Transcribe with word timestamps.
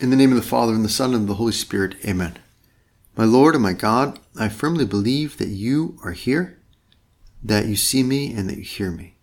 In 0.00 0.10
the 0.10 0.16
name 0.16 0.30
of 0.30 0.36
the 0.36 0.42
Father, 0.42 0.72
and 0.72 0.84
the 0.84 0.88
Son, 0.88 1.14
and 1.14 1.28
the 1.28 1.34
Holy 1.34 1.52
Spirit, 1.52 1.94
amen. 2.04 2.36
My 3.16 3.24
Lord 3.24 3.54
and 3.54 3.62
my 3.62 3.74
God, 3.74 4.18
I 4.36 4.48
firmly 4.48 4.84
believe 4.84 5.38
that 5.38 5.50
you 5.50 6.00
are 6.02 6.10
here, 6.10 6.58
that 7.44 7.66
you 7.66 7.76
see 7.76 8.02
me, 8.02 8.34
and 8.34 8.50
that 8.50 8.56
you 8.56 8.64
hear 8.64 8.90
me. 8.90 9.14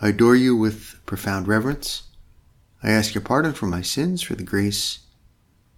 I 0.00 0.08
adore 0.08 0.34
you 0.36 0.56
with 0.56 0.98
profound 1.04 1.46
reverence. 1.46 2.04
I 2.82 2.90
ask 2.90 3.14
your 3.14 3.20
pardon 3.20 3.52
for 3.52 3.66
my 3.66 3.82
sins, 3.82 4.22
for 4.22 4.34
the 4.34 4.42
grace 4.42 5.00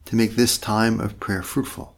to 0.05 0.15
make 0.15 0.37
this 0.37 0.57
time 0.57 1.01
of 1.01 1.19
prayer 1.19 1.43
fruitful. 1.43 1.97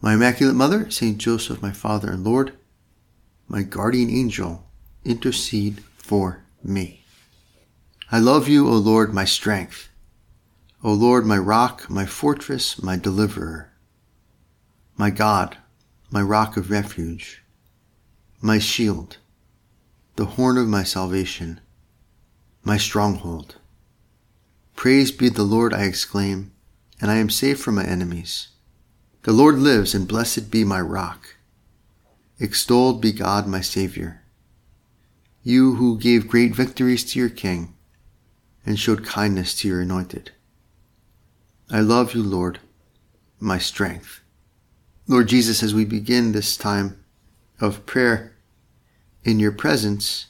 My 0.00 0.14
Immaculate 0.14 0.54
Mother, 0.54 0.88
Saint 0.92 1.18
Joseph, 1.18 1.60
my 1.60 1.72
Father 1.72 2.12
and 2.12 2.22
Lord, 2.22 2.52
my 3.48 3.62
guardian 3.62 4.10
angel, 4.10 4.64
intercede 5.04 5.82
for 5.96 6.44
me. 6.62 7.02
I 8.12 8.20
love 8.20 8.46
you, 8.46 8.68
O 8.68 8.74
Lord, 8.74 9.12
my 9.12 9.24
strength. 9.24 9.88
O 10.84 10.92
Lord, 10.92 11.26
my 11.26 11.38
rock, 11.38 11.90
my 11.90 12.06
fortress, 12.06 12.80
my 12.80 12.96
deliverer. 12.96 13.72
My 14.96 15.10
God, 15.10 15.56
my 16.08 16.22
rock 16.22 16.56
of 16.56 16.70
refuge, 16.70 17.42
my 18.40 18.60
shield, 18.60 19.16
the 20.14 20.24
horn 20.24 20.56
of 20.56 20.68
my 20.68 20.84
salvation, 20.84 21.60
my 22.62 22.76
stronghold. 22.76 23.56
Praise 24.76 25.10
be 25.10 25.28
the 25.28 25.42
Lord, 25.42 25.74
I 25.74 25.82
exclaim, 25.82 26.52
and 27.00 27.10
I 27.10 27.16
am 27.16 27.28
safe 27.28 27.60
from 27.60 27.74
my 27.74 27.84
enemies. 27.84 28.48
The 29.24 29.32
Lord 29.32 29.58
lives, 29.58 29.96
and 29.96 30.06
blessed 30.06 30.48
be 30.48 30.62
my 30.62 30.80
rock. 30.80 31.34
Extolled 32.38 33.00
be 33.00 33.10
God, 33.10 33.48
my 33.48 33.62
Savior. 33.62 34.22
You 35.42 35.74
who 35.74 35.98
gave 35.98 36.28
great 36.28 36.54
victories 36.54 37.02
to 37.06 37.18
your 37.18 37.30
King, 37.30 37.74
and 38.64 38.78
showed 38.78 39.04
kindness 39.04 39.56
to 39.56 39.68
your 39.68 39.80
anointed. 39.80 40.30
I 41.70 41.80
love 41.80 42.14
you, 42.14 42.22
Lord, 42.22 42.60
my 43.38 43.58
strength. 43.58 44.20
Lord 45.06 45.28
Jesus, 45.28 45.62
as 45.62 45.74
we 45.74 45.84
begin 45.84 46.32
this 46.32 46.56
time 46.56 47.04
of 47.60 47.84
prayer 47.84 48.36
in 49.22 49.38
your 49.38 49.52
presence, 49.52 50.26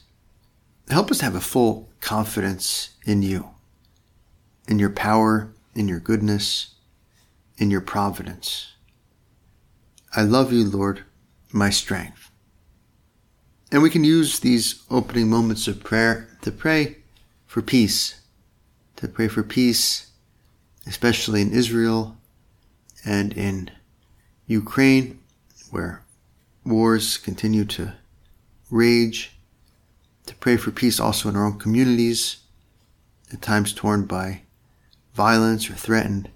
help 0.89 1.09
us 1.11 1.21
have 1.21 1.35
a 1.35 1.41
full 1.41 1.87
confidence 2.01 2.89
in 3.05 3.21
you, 3.21 3.51
in 4.67 4.79
your 4.79 4.89
power, 4.89 5.53
in 5.75 5.87
your 5.87 6.01
goodness, 6.01 6.75
in 7.57 7.71
your 7.71 7.81
providence. 7.81 8.73
I 10.13 10.23
love 10.23 10.51
you, 10.51 10.65
Lord, 10.65 11.03
my 11.53 11.69
strength. 11.69 12.31
And 13.71 13.81
we 13.81 13.89
can 13.89 14.03
use 14.03 14.39
these 14.39 14.83
opening 14.89 15.29
moments 15.29 15.69
of 15.69 15.83
prayer 15.85 16.37
to 16.41 16.51
pray 16.51 16.97
for 17.45 17.61
peace, 17.61 18.19
to 18.97 19.07
pray 19.07 19.29
for 19.29 19.43
peace, 19.43 20.08
especially 20.89 21.41
in 21.41 21.51
Israel 21.51 22.17
and 23.05 23.31
in 23.33 23.69
Ukraine, 24.47 25.19
where 25.69 26.03
wars 26.65 27.17
continue 27.17 27.63
to 27.63 27.93
rage, 28.71 29.37
to 30.25 30.35
pray 30.35 30.57
for 30.57 30.71
peace 30.71 30.99
also 30.99 31.29
in 31.29 31.35
our 31.35 31.45
own 31.45 31.59
communities, 31.59 32.37
at 33.31 33.41
times 33.41 33.71
torn 33.71 34.05
by 34.05 34.41
violence 35.13 35.69
or 35.69 35.75
threatened 35.75 36.31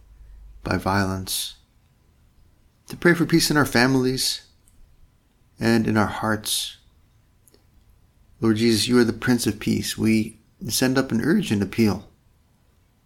by 0.64 0.78
violence, 0.78 1.56
to 2.88 2.96
pray 2.96 3.16
for 3.16 3.26
peace 3.26 3.50
in 3.50 3.58
our 3.58 3.66
families 3.66 4.44
and 5.60 5.88
in 5.88 5.98
our 5.98 6.06
hearts. 6.06 6.78
Lord 8.40 8.58
Jesus, 8.58 8.88
you 8.88 9.00
are 9.00 9.04
the 9.04 9.14
Prince 9.14 9.48
of 9.48 9.60
Peace. 9.60 9.98
We 9.98 10.38
send 10.68 10.98
up 10.98 11.12
an 11.12 11.22
urgent 11.22 11.64
appeal 11.64 12.08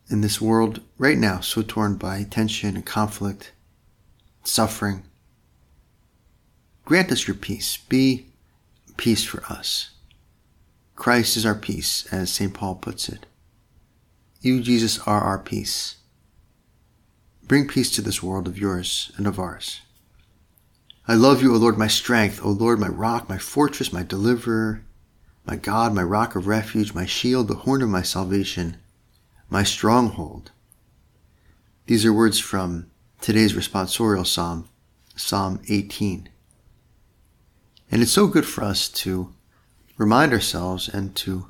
in 0.09 0.21
this 0.21 0.41
world 0.41 0.81
right 0.97 1.17
now, 1.17 1.39
so 1.39 1.61
torn 1.61 1.95
by 1.95 2.23
tension 2.23 2.75
and 2.75 2.85
conflict, 2.85 3.51
suffering. 4.43 5.03
Grant 6.85 7.11
us 7.11 7.27
your 7.27 7.35
peace. 7.35 7.77
Be 7.77 8.27
peace 8.95 9.23
for 9.23 9.43
us. 9.45 9.91
Christ 10.95 11.37
is 11.37 11.45
our 11.45 11.55
peace, 11.55 12.07
as 12.11 12.31
St. 12.31 12.53
Paul 12.53 12.75
puts 12.75 13.09
it. 13.09 13.25
You, 14.41 14.61
Jesus, 14.61 14.99
are 14.99 15.21
our 15.21 15.37
peace. 15.37 15.97
Bring 17.43 17.67
peace 17.67 17.91
to 17.91 18.01
this 18.01 18.23
world 18.23 18.47
of 18.47 18.57
yours 18.57 19.11
and 19.17 19.27
of 19.27 19.39
ours. 19.39 19.81
I 21.07 21.13
love 21.13 21.41
you, 21.41 21.53
O 21.53 21.57
Lord, 21.57 21.77
my 21.77 21.87
strength, 21.87 22.41
O 22.43 22.49
Lord, 22.49 22.79
my 22.79 22.87
rock, 22.87 23.29
my 23.29 23.37
fortress, 23.37 23.93
my 23.93 24.03
deliverer, 24.03 24.83
my 25.45 25.55
God, 25.55 25.93
my 25.93 26.03
rock 26.03 26.35
of 26.35 26.47
refuge, 26.47 26.93
my 26.93 27.05
shield, 27.05 27.47
the 27.47 27.55
horn 27.55 27.81
of 27.81 27.89
my 27.89 28.01
salvation, 28.01 28.77
my 29.49 29.63
stronghold. 29.63 30.51
These 31.85 32.05
are 32.05 32.13
words 32.13 32.39
from 32.39 32.89
today's 33.21 33.53
responsorial 33.53 34.25
psalm, 34.25 34.67
Psalm 35.15 35.61
18. 35.69 36.29
And 37.89 38.01
it's 38.01 38.11
so 38.11 38.27
good 38.27 38.45
for 38.45 38.63
us 38.63 38.89
to 38.89 39.33
remind 39.97 40.33
ourselves 40.33 40.89
and 40.89 41.15
to 41.15 41.47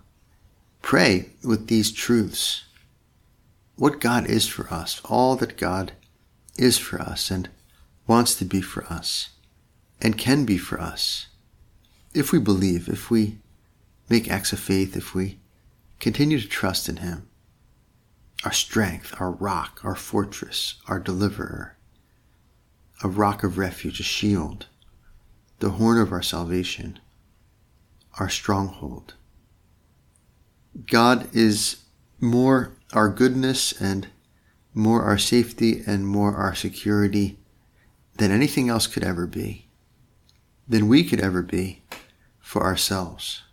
pray 0.82 1.30
with 1.44 1.68
these 1.68 1.92
truths. 1.92 2.66
What 3.76 4.00
God 4.00 4.28
is 4.28 4.48
for 4.48 4.72
us, 4.74 5.02
all 5.06 5.36
that 5.38 5.58
God 5.58 5.94
is 6.58 6.78
for 6.78 7.02
us 7.02 7.30
and 7.30 7.50
wants 8.08 8.36
to 8.36 8.46
be 8.46 8.62
for 8.62 8.86
us 8.86 9.30
and 10.02 10.18
can 10.18 10.46
be 10.46 10.58
for 10.58 10.80
us. 10.80 11.28
If 12.14 12.32
we 12.32 12.40
believe, 12.40 12.88
if 12.88 13.12
we 13.12 13.40
make 14.10 14.30
acts 14.30 14.54
of 14.54 14.60
faith, 14.60 14.96
if 14.96 15.14
we 15.14 15.40
continue 16.00 16.40
to 16.40 16.48
trust 16.48 16.88
in 16.88 16.98
Him, 16.98 17.27
our 18.44 18.52
strength, 18.52 19.14
our 19.20 19.32
rock, 19.32 19.82
our 19.84 19.96
fortress, 19.96 20.76
our 20.88 21.00
deliverer, 21.00 21.78
a 23.04 23.08
rock 23.08 23.44
of 23.44 23.58
refuge, 23.58 24.00
a 24.00 24.04
shield, 24.04 24.68
the 25.60 25.72
horn 25.72 25.98
of 26.00 26.12
our 26.12 26.22
salvation, 26.22 27.00
our 28.20 28.30
stronghold. 28.30 29.16
God 30.86 31.34
is 31.36 31.84
more 32.20 32.74
our 32.94 33.10
goodness 33.10 33.80
and 33.80 34.08
more 34.74 35.04
our 35.04 35.18
safety 35.18 35.82
and 35.88 36.08
more 36.08 36.36
our 36.36 36.54
security 36.54 37.40
than 38.18 38.32
anything 38.32 38.70
else 38.70 38.88
could 38.88 39.04
ever 39.04 39.26
be 39.26 39.68
than 40.68 40.88
we 40.88 41.04
could 41.04 41.20
ever 41.22 41.42
be 41.42 41.82
for 42.40 42.64
ourselves. 42.64 43.44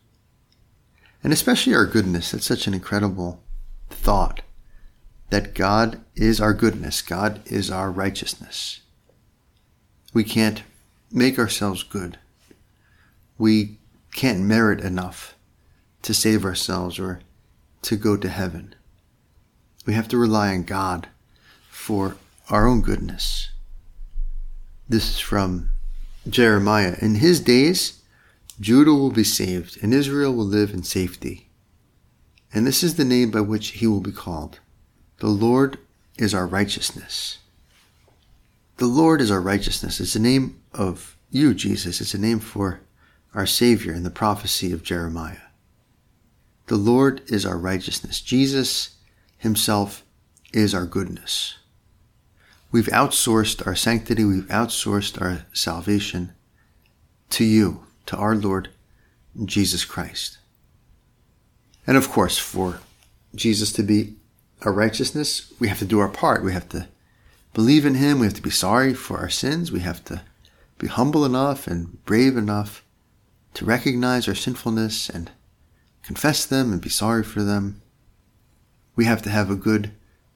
And 1.22 1.33
especially 1.33 1.75
our 1.75 1.87
goodness. 1.87 2.31
That's 2.31 2.45
such 2.45 2.66
an 2.66 2.75
incredible 2.75 3.43
thought 3.89 4.43
that 5.30 5.54
God 5.54 6.00
is 6.14 6.40
our 6.40 6.54
goodness. 6.54 7.02
God 7.02 7.40
is 7.46 7.70
our 7.70 7.90
righteousness. 7.90 8.80
We 10.12 10.24
can't 10.24 10.62
make 11.10 11.38
ourselves 11.38 11.82
good. 11.82 12.18
We 13.36 13.78
can't 14.12 14.40
merit 14.40 14.80
enough 14.80 15.34
to 16.02 16.14
save 16.14 16.44
ourselves 16.44 16.98
or 16.98 17.20
to 17.82 17.96
go 17.96 18.16
to 18.16 18.28
heaven. 18.28 18.74
We 19.86 19.94
have 19.94 20.08
to 20.08 20.18
rely 20.18 20.54
on 20.54 20.62
God 20.62 21.08
for 21.68 22.16
our 22.48 22.66
own 22.66 22.80
goodness. 22.80 23.50
This 24.88 25.08
is 25.10 25.18
from 25.18 25.70
Jeremiah, 26.28 26.96
in 27.00 27.16
his 27.16 27.41
days, 27.41 28.00
Judah 28.60 28.94
will 28.94 29.10
be 29.10 29.24
saved, 29.24 29.78
and 29.82 29.92
Israel 29.92 30.32
will 30.32 30.46
live 30.46 30.72
in 30.72 30.82
safety. 30.82 31.48
And 32.52 32.66
this 32.66 32.82
is 32.82 32.94
the 32.94 33.04
name 33.04 33.30
by 33.30 33.41
which 33.41 33.68
he 33.68 33.86
will 33.86 34.00
be 34.00 34.12
called. 34.12 34.60
The 35.24 35.30
Lord 35.30 35.78
is 36.18 36.34
our 36.34 36.46
righteousness. 36.46 37.38
The 38.76 38.84
Lord 38.84 39.22
is 39.22 39.30
our 39.30 39.40
righteousness. 39.40 39.98
It's 39.98 40.12
the 40.12 40.20
name 40.20 40.60
of 40.74 41.16
you, 41.30 41.54
Jesus. 41.54 42.02
It's 42.02 42.12
a 42.12 42.18
name 42.18 42.40
for 42.40 42.82
our 43.32 43.46
Savior 43.46 43.94
in 43.94 44.02
the 44.02 44.10
prophecy 44.10 44.70
of 44.70 44.82
Jeremiah. 44.82 45.48
The 46.66 46.76
Lord 46.76 47.22
is 47.28 47.46
our 47.46 47.56
righteousness. 47.56 48.20
Jesus 48.20 48.96
himself 49.38 50.04
is 50.53 50.74
our 50.74 50.84
goodness. 50.84 51.54
We've 52.70 52.88
outsourced 52.88 53.66
our 53.66 53.74
sanctity, 53.74 54.27
we've 54.27 54.48
outsourced 54.48 55.18
our 55.22 55.47
salvation 55.54 56.34
to 57.30 57.44
you, 57.44 57.86
to 58.04 58.16
our 58.18 58.34
Lord 58.34 58.68
Jesus 59.42 59.86
Christ. 59.86 60.36
And 61.86 61.97
of 61.97 62.10
course, 62.10 62.36
for 62.36 62.80
Jesus 63.34 63.72
to 63.72 63.82
be 63.82 64.16
our 64.65 64.72
righteousness, 64.72 65.53
we 65.61 65.69
have 65.69 65.78
to 65.78 65.84
do 65.84 66.01
our 66.01 66.09
part. 66.09 66.43
We 66.43 66.53
have 66.53 66.69
to 66.71 66.89
believe 67.53 67.87
in 67.87 67.95
Him. 67.95 68.19
We 68.19 68.27
have 68.27 68.34
to 68.34 68.43
be 68.43 68.51
sorry 68.51 68.95
for 68.95 69.19
our 69.19 69.28
sins. 69.28 69.71
We 69.71 69.81
have 69.81 70.05
to 70.07 70.22
be 70.78 70.87
humble 70.87 71.25
enough 71.25 71.66
and 71.66 72.05
brave 72.05 72.37
enough 72.37 72.84
to 73.55 73.65
recognize 73.65 74.27
our 74.27 74.34
sinfulness 74.34 75.09
and 75.09 75.31
confess 76.03 76.45
them 76.45 76.72
and 76.72 76.81
be 76.81 76.89
sorry 76.89 77.22
for 77.22 77.43
them. 77.43 77.81
We 78.97 79.05
have 79.05 79.22
to 79.22 79.31
have 79.31 79.51
a 79.51 79.57
good 79.57 79.93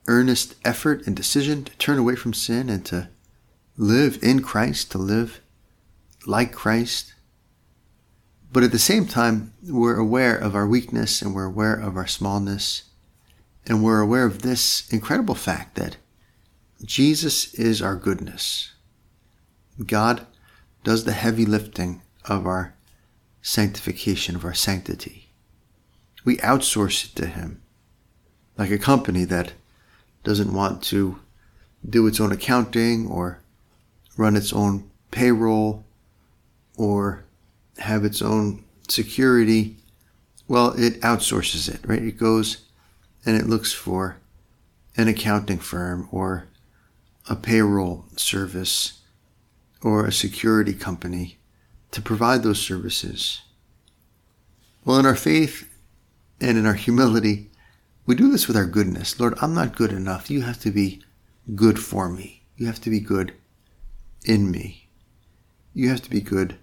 earnest 0.07 0.55
effort 0.65 1.05
and 1.05 1.15
decision 1.15 1.63
to 1.63 1.77
turn 1.77 1.97
away 1.97 2.15
from 2.15 2.33
sin 2.33 2.69
and 2.69 2.85
to 2.87 3.09
live 3.77 4.17
in 4.21 4.41
Christ, 4.41 4.91
to 4.91 4.97
live 4.97 5.41
like 6.25 6.51
Christ. 6.51 7.13
But 8.51 8.63
at 8.63 8.71
the 8.71 8.79
same 8.79 9.05
time, 9.05 9.53
we're 9.63 9.97
aware 9.97 10.35
of 10.35 10.55
our 10.55 10.67
weakness 10.67 11.21
and 11.21 11.35
we're 11.35 11.45
aware 11.45 11.75
of 11.75 11.95
our 11.95 12.07
smallness. 12.07 12.88
And 13.69 13.83
we're 13.83 14.01
aware 14.01 14.25
of 14.25 14.41
this 14.41 14.91
incredible 14.91 15.35
fact 15.35 15.75
that 15.75 15.97
Jesus 16.83 17.53
is 17.53 17.83
our 17.83 17.95
goodness. 17.95 18.73
God 19.85 20.25
does 20.83 21.03
the 21.03 21.11
heavy 21.11 21.45
lifting 21.45 22.01
of 22.25 22.47
our 22.47 22.73
sanctification, 23.43 24.35
of 24.35 24.43
our 24.43 24.55
sanctity. 24.55 25.29
We 26.25 26.37
outsource 26.37 27.05
it 27.05 27.15
to 27.17 27.27
Him, 27.27 27.61
like 28.57 28.71
a 28.71 28.79
company 28.79 29.23
that 29.25 29.53
doesn't 30.23 30.53
want 30.53 30.81
to 30.85 31.19
do 31.87 32.07
its 32.07 32.19
own 32.19 32.31
accounting 32.31 33.05
or 33.05 33.39
run 34.17 34.35
its 34.35 34.51
own 34.51 34.89
payroll 35.11 35.85
or 36.75 37.23
have 37.77 38.03
its 38.03 38.21
own 38.23 38.63
security. 38.87 39.77
Well, 40.47 40.71
it 40.71 40.99
outsources 41.01 41.71
it, 41.71 41.81
right? 41.87 42.01
It 42.01 42.17
goes 42.17 42.65
and 43.25 43.35
it 43.35 43.47
looks 43.47 43.73
for 43.73 44.17
an 44.97 45.07
accounting 45.07 45.59
firm 45.59 46.07
or 46.11 46.47
a 47.29 47.35
payroll 47.35 48.05
service 48.15 48.99
or 49.81 50.05
a 50.05 50.11
security 50.11 50.73
company 50.73 51.37
to 51.91 52.01
provide 52.01 52.43
those 52.43 52.59
services. 52.59 53.41
Well, 54.83 54.99
in 54.99 55.05
our 55.05 55.15
faith 55.15 55.69
and 56.41 56.57
in 56.57 56.65
our 56.65 56.73
humility, 56.73 57.49
we 58.05 58.15
do 58.15 58.31
this 58.31 58.47
with 58.47 58.57
our 58.57 58.65
goodness. 58.65 59.19
Lord, 59.19 59.35
I'm 59.41 59.53
not 59.53 59.75
good 59.75 59.91
enough. 59.91 60.29
You 60.29 60.41
have 60.41 60.59
to 60.61 60.71
be 60.71 61.03
good 61.55 61.79
for 61.79 62.09
me. 62.09 62.43
You 62.57 62.65
have 62.65 62.81
to 62.81 62.89
be 62.89 62.99
good 62.99 63.33
in 64.25 64.49
me. 64.51 64.89
You 65.73 65.89
have 65.89 66.01
to 66.01 66.09
be 66.09 66.21
good 66.21 66.57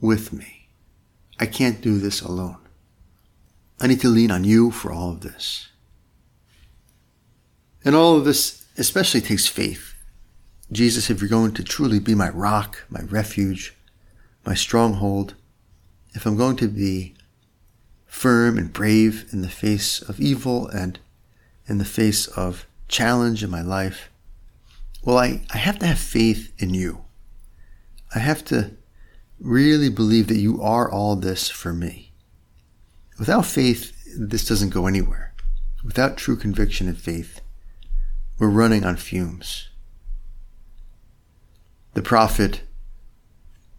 with 0.00 0.32
me. 0.32 0.68
I 1.38 1.46
can't 1.46 1.80
do 1.80 1.98
this 1.98 2.20
alone. 2.20 2.58
I 3.80 3.86
need 3.86 4.00
to 4.00 4.08
lean 4.08 4.30
on 4.30 4.44
you 4.44 4.70
for 4.70 4.92
all 4.92 5.10
of 5.10 5.20
this. 5.20 5.68
And 7.84 7.94
all 7.94 8.16
of 8.16 8.24
this 8.24 8.64
especially 8.76 9.20
takes 9.20 9.46
faith. 9.46 9.94
Jesus, 10.70 11.10
if 11.10 11.20
you're 11.20 11.28
going 11.28 11.52
to 11.52 11.64
truly 11.64 11.98
be 11.98 12.14
my 12.14 12.30
rock, 12.30 12.84
my 12.88 13.02
refuge, 13.02 13.74
my 14.46 14.54
stronghold, 14.54 15.34
if 16.14 16.24
I'm 16.26 16.36
going 16.36 16.56
to 16.56 16.68
be 16.68 17.14
firm 18.06 18.56
and 18.58 18.72
brave 18.72 19.26
in 19.32 19.42
the 19.42 19.48
face 19.48 20.00
of 20.00 20.20
evil 20.20 20.68
and 20.68 20.98
in 21.66 21.78
the 21.78 21.84
face 21.84 22.26
of 22.28 22.66
challenge 22.88 23.44
in 23.44 23.50
my 23.50 23.62
life, 23.62 24.10
well, 25.02 25.18
I, 25.18 25.42
I 25.52 25.58
have 25.58 25.78
to 25.80 25.86
have 25.86 25.98
faith 25.98 26.52
in 26.58 26.74
you. 26.74 27.04
I 28.14 28.20
have 28.20 28.44
to 28.46 28.72
really 29.40 29.88
believe 29.88 30.28
that 30.28 30.38
you 30.38 30.62
are 30.62 30.90
all 30.90 31.16
this 31.16 31.50
for 31.50 31.72
me. 31.72 32.12
Without 33.18 33.46
faith, 33.46 33.92
this 34.16 34.46
doesn't 34.46 34.70
go 34.70 34.86
anywhere. 34.86 35.34
Without 35.84 36.16
true 36.16 36.36
conviction 36.36 36.88
and 36.88 36.96
faith, 36.96 37.40
we're 38.42 38.48
running 38.48 38.84
on 38.84 38.96
fumes. 38.96 39.68
The 41.94 42.02
prophet 42.02 42.62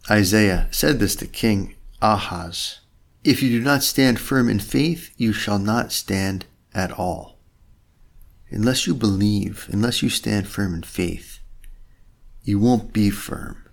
Isaiah 0.09 0.69
said 0.71 0.99
this 0.99 1.17
to 1.17 1.27
King 1.27 1.75
Ahaz 2.01 2.79
If 3.25 3.43
you 3.43 3.49
do 3.49 3.61
not 3.61 3.83
stand 3.83 4.21
firm 4.21 4.47
in 4.47 4.59
faith, 4.59 5.13
you 5.17 5.33
shall 5.33 5.59
not 5.59 5.91
stand 5.91 6.45
at 6.73 6.93
all. 6.93 7.39
Unless 8.51 8.87
you 8.87 8.95
believe, 8.95 9.67
unless 9.69 10.01
you 10.01 10.07
stand 10.07 10.47
firm 10.47 10.73
in 10.73 10.83
faith, 10.83 11.39
you 12.41 12.57
won't 12.57 12.93
be 12.93 13.09
firm. 13.09 13.65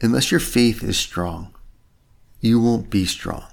Unless 0.00 0.30
your 0.30 0.38
faith 0.38 0.84
is 0.84 0.96
strong, 0.96 1.56
you 2.38 2.60
won't 2.60 2.88
be 2.88 3.04
strong. 3.04 3.48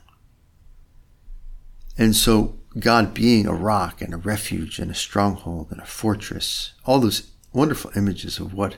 And 1.98 2.16
so, 2.16 2.60
God 2.80 3.14
being 3.14 3.48
a 3.48 3.54
rock 3.54 4.02
and 4.02 4.14
a 4.14 4.18
refuge 4.18 4.80
and 4.80 4.92
a 4.92 4.96
stronghold 4.96 5.68
and 5.72 5.82
a 5.82 5.86
fortress, 5.86 6.74
all 6.86 7.00
those 7.00 7.32
wonderful 7.54 7.92
images 7.96 8.40
of 8.40 8.54
what 8.54 8.78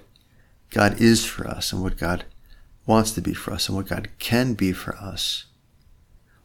God 0.70 1.02
is 1.02 1.26
for 1.26 1.48
us 1.48 1.74
and 1.74 1.82
what 1.82 1.98
God 1.98 2.26
wants 2.86 3.12
to 3.12 3.22
be 3.22 3.34
for 3.34 3.52
us 3.54 3.68
and 3.68 3.78
what 3.78 3.88
God 3.88 4.10
can 4.20 4.54
be 4.54 4.72
for 4.72 4.96
us 4.96 5.46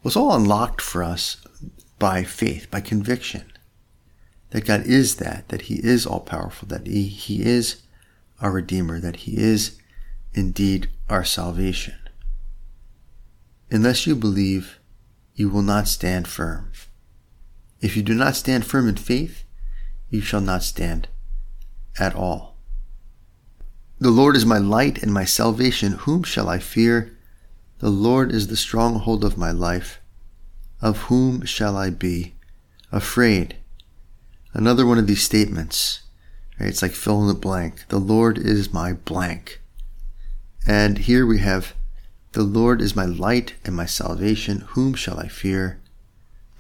was 0.03 0.17
all 0.17 0.35
unlocked 0.35 0.81
for 0.81 1.03
us 1.03 1.39
by 1.99 2.25
faith, 2.25 2.71
by 2.71 2.81
conviction 2.81 3.51
that 4.55 4.67
God 4.67 4.87
is 4.87 5.17
that, 5.17 5.49
that 5.49 5.63
He 5.63 5.85
is 5.85 6.07
all 6.07 6.21
powerful, 6.21 6.69
that 6.69 6.87
He, 6.87 7.09
he 7.09 7.43
is 7.43 7.83
our 8.41 8.53
Redeemer, 8.53 9.01
that 9.01 9.17
He 9.17 9.37
is 9.37 9.81
indeed 10.33 10.89
our 11.09 11.25
salvation. 11.25 11.97
Unless 13.69 14.07
you 14.07 14.15
believe, 14.15 14.79
you 15.35 15.49
will 15.49 15.63
not 15.63 15.89
stand 15.89 16.29
firm. 16.29 16.71
If 17.85 17.99
you 17.99 18.03
do 18.03 18.15
not 18.15 18.35
stand 18.35 18.65
firm 18.65 18.89
in 18.89 18.97
faith, 18.97 19.45
you 20.09 20.23
shall 20.23 20.41
not 20.41 20.63
stand 20.63 21.07
at 22.01 22.15
all. 22.15 22.57
The 23.99 24.11
Lord 24.11 24.37
is 24.37 24.47
my 24.47 24.57
light 24.57 25.03
and 25.03 25.13
my 25.13 25.27
salvation. 25.27 25.93
Whom 25.93 26.23
shall 26.23 26.49
I 26.49 26.61
fear? 26.61 27.15
The 27.81 27.91
Lord 27.91 28.33
is 28.33 28.47
the 28.47 28.57
stronghold 28.57 29.23
of 29.23 29.37
my 29.37 29.51
life. 29.51 30.01
Of 30.81 31.03
whom 31.09 31.45
shall 31.45 31.77
I 31.77 31.91
be 31.91 32.33
afraid? 32.91 33.57
Another 34.55 34.87
one 34.87 34.97
of 34.97 35.07
these 35.07 35.23
statements. 35.23 36.05
Right? 36.59 36.71
It's 36.71 36.81
like 36.81 36.93
fill 36.93 37.21
in 37.21 37.29
the 37.29 37.35
blank. 37.35 37.87
The 37.89 38.01
Lord 38.01 38.39
is 38.39 38.73
my 38.73 38.95
blank. 38.95 39.61
And 40.67 40.97
here 40.97 41.27
we 41.27 41.41
have 41.41 41.75
the 42.33 42.45
Lord 42.45 42.81
is 42.81 42.97
my 42.97 43.05
light 43.05 43.57
and 43.63 43.77
my 43.77 43.85
salvation. 43.85 44.61
Whom 44.69 44.95
shall 44.95 45.21
I 45.21 45.29
fear? 45.29 45.83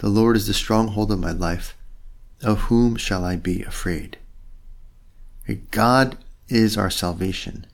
The 0.04 0.10
Lord 0.10 0.36
is 0.36 0.46
the 0.46 0.52
stronghold 0.52 1.10
of 1.10 1.18
my 1.18 1.32
life. 1.32 1.78
Of 2.42 2.64
whom 2.68 2.94
shall 2.96 3.24
I 3.24 3.36
be 3.36 3.62
afraid? 3.62 4.18
God 5.70 6.18
is 6.46 6.76
our 6.76 6.90
salvation. 6.90 7.64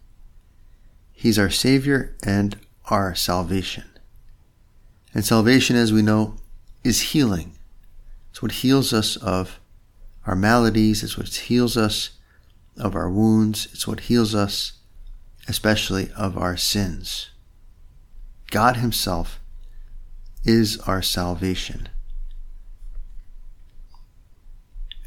He's 1.11 1.41
our 1.41 1.51
Savior 1.51 2.15
and 2.25 2.57
our 2.89 3.17
salvation. 3.17 3.83
And 5.13 5.25
salvation, 5.25 5.75
as 5.75 5.93
we 5.93 6.03
know, 6.03 6.37
is 6.85 7.11
healing. 7.11 7.59
It's 8.31 8.41
what 8.41 8.53
heals 8.53 8.93
us 8.93 9.17
of 9.17 9.59
our 10.25 10.37
maladies. 10.37 11.03
It's 11.03 11.19
what 11.19 11.35
heals 11.35 11.77
us 11.77 12.11
of 12.77 12.95
our 12.95 13.11
wounds. 13.11 13.67
It's 13.73 13.89
what 13.89 14.03
heals 14.03 14.37
us, 14.37 14.75
especially 15.49 16.13
of 16.17 16.39
our 16.39 16.57
sins. 16.57 17.31
God 18.53 18.77
Himself 18.77 19.41
is 20.45 20.79
our 20.83 21.03
salvation. 21.03 21.89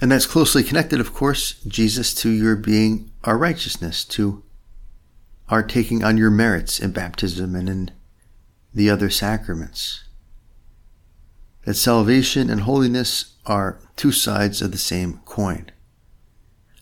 And 0.03 0.11
that's 0.11 0.25
closely 0.25 0.63
connected, 0.63 1.00
of 1.00 1.13
course, 1.13 1.53
Jesus, 1.65 2.13
to 2.15 2.29
your 2.29 2.57
being 2.57 3.10
our 3.24 3.38
righteousness, 3.38 4.03
to 4.03 4.43
our 5.48 5.63
taking 5.63 6.03
on 6.03 6.17
your 6.17 6.29
merits 6.29 6.77
in 6.77 6.91
baptism 6.91 7.55
and 7.55 7.69
in 7.69 7.91
the 8.74 8.89
other 8.89 9.10
sacraments. 9.10 10.03
That 11.63 11.75
salvation 11.75 12.50
and 12.50 12.60
holiness 12.60 13.36
are 13.45 13.79
two 13.95 14.12
sides 14.12 14.62
of 14.62 14.74
the 14.74 14.77
same 14.77 15.22
coin. 15.24 15.72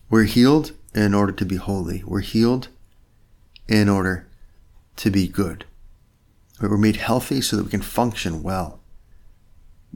We're 0.09 0.23
healed 0.23 0.71
in 0.95 1.13
order 1.13 1.33
to 1.33 1.45
be 1.45 1.57
holy. 1.57 2.03
We're 2.03 2.21
healed 2.21 2.69
in 3.67 3.87
order 3.87 4.27
to 4.95 5.11
be 5.11 5.27
good. 5.27 5.65
We're 6.59 6.75
made 6.75 6.95
healthy 6.95 7.41
so 7.41 7.57
that 7.57 7.65
we 7.65 7.69
can 7.69 7.83
function 7.83 8.41
well, 8.41 8.79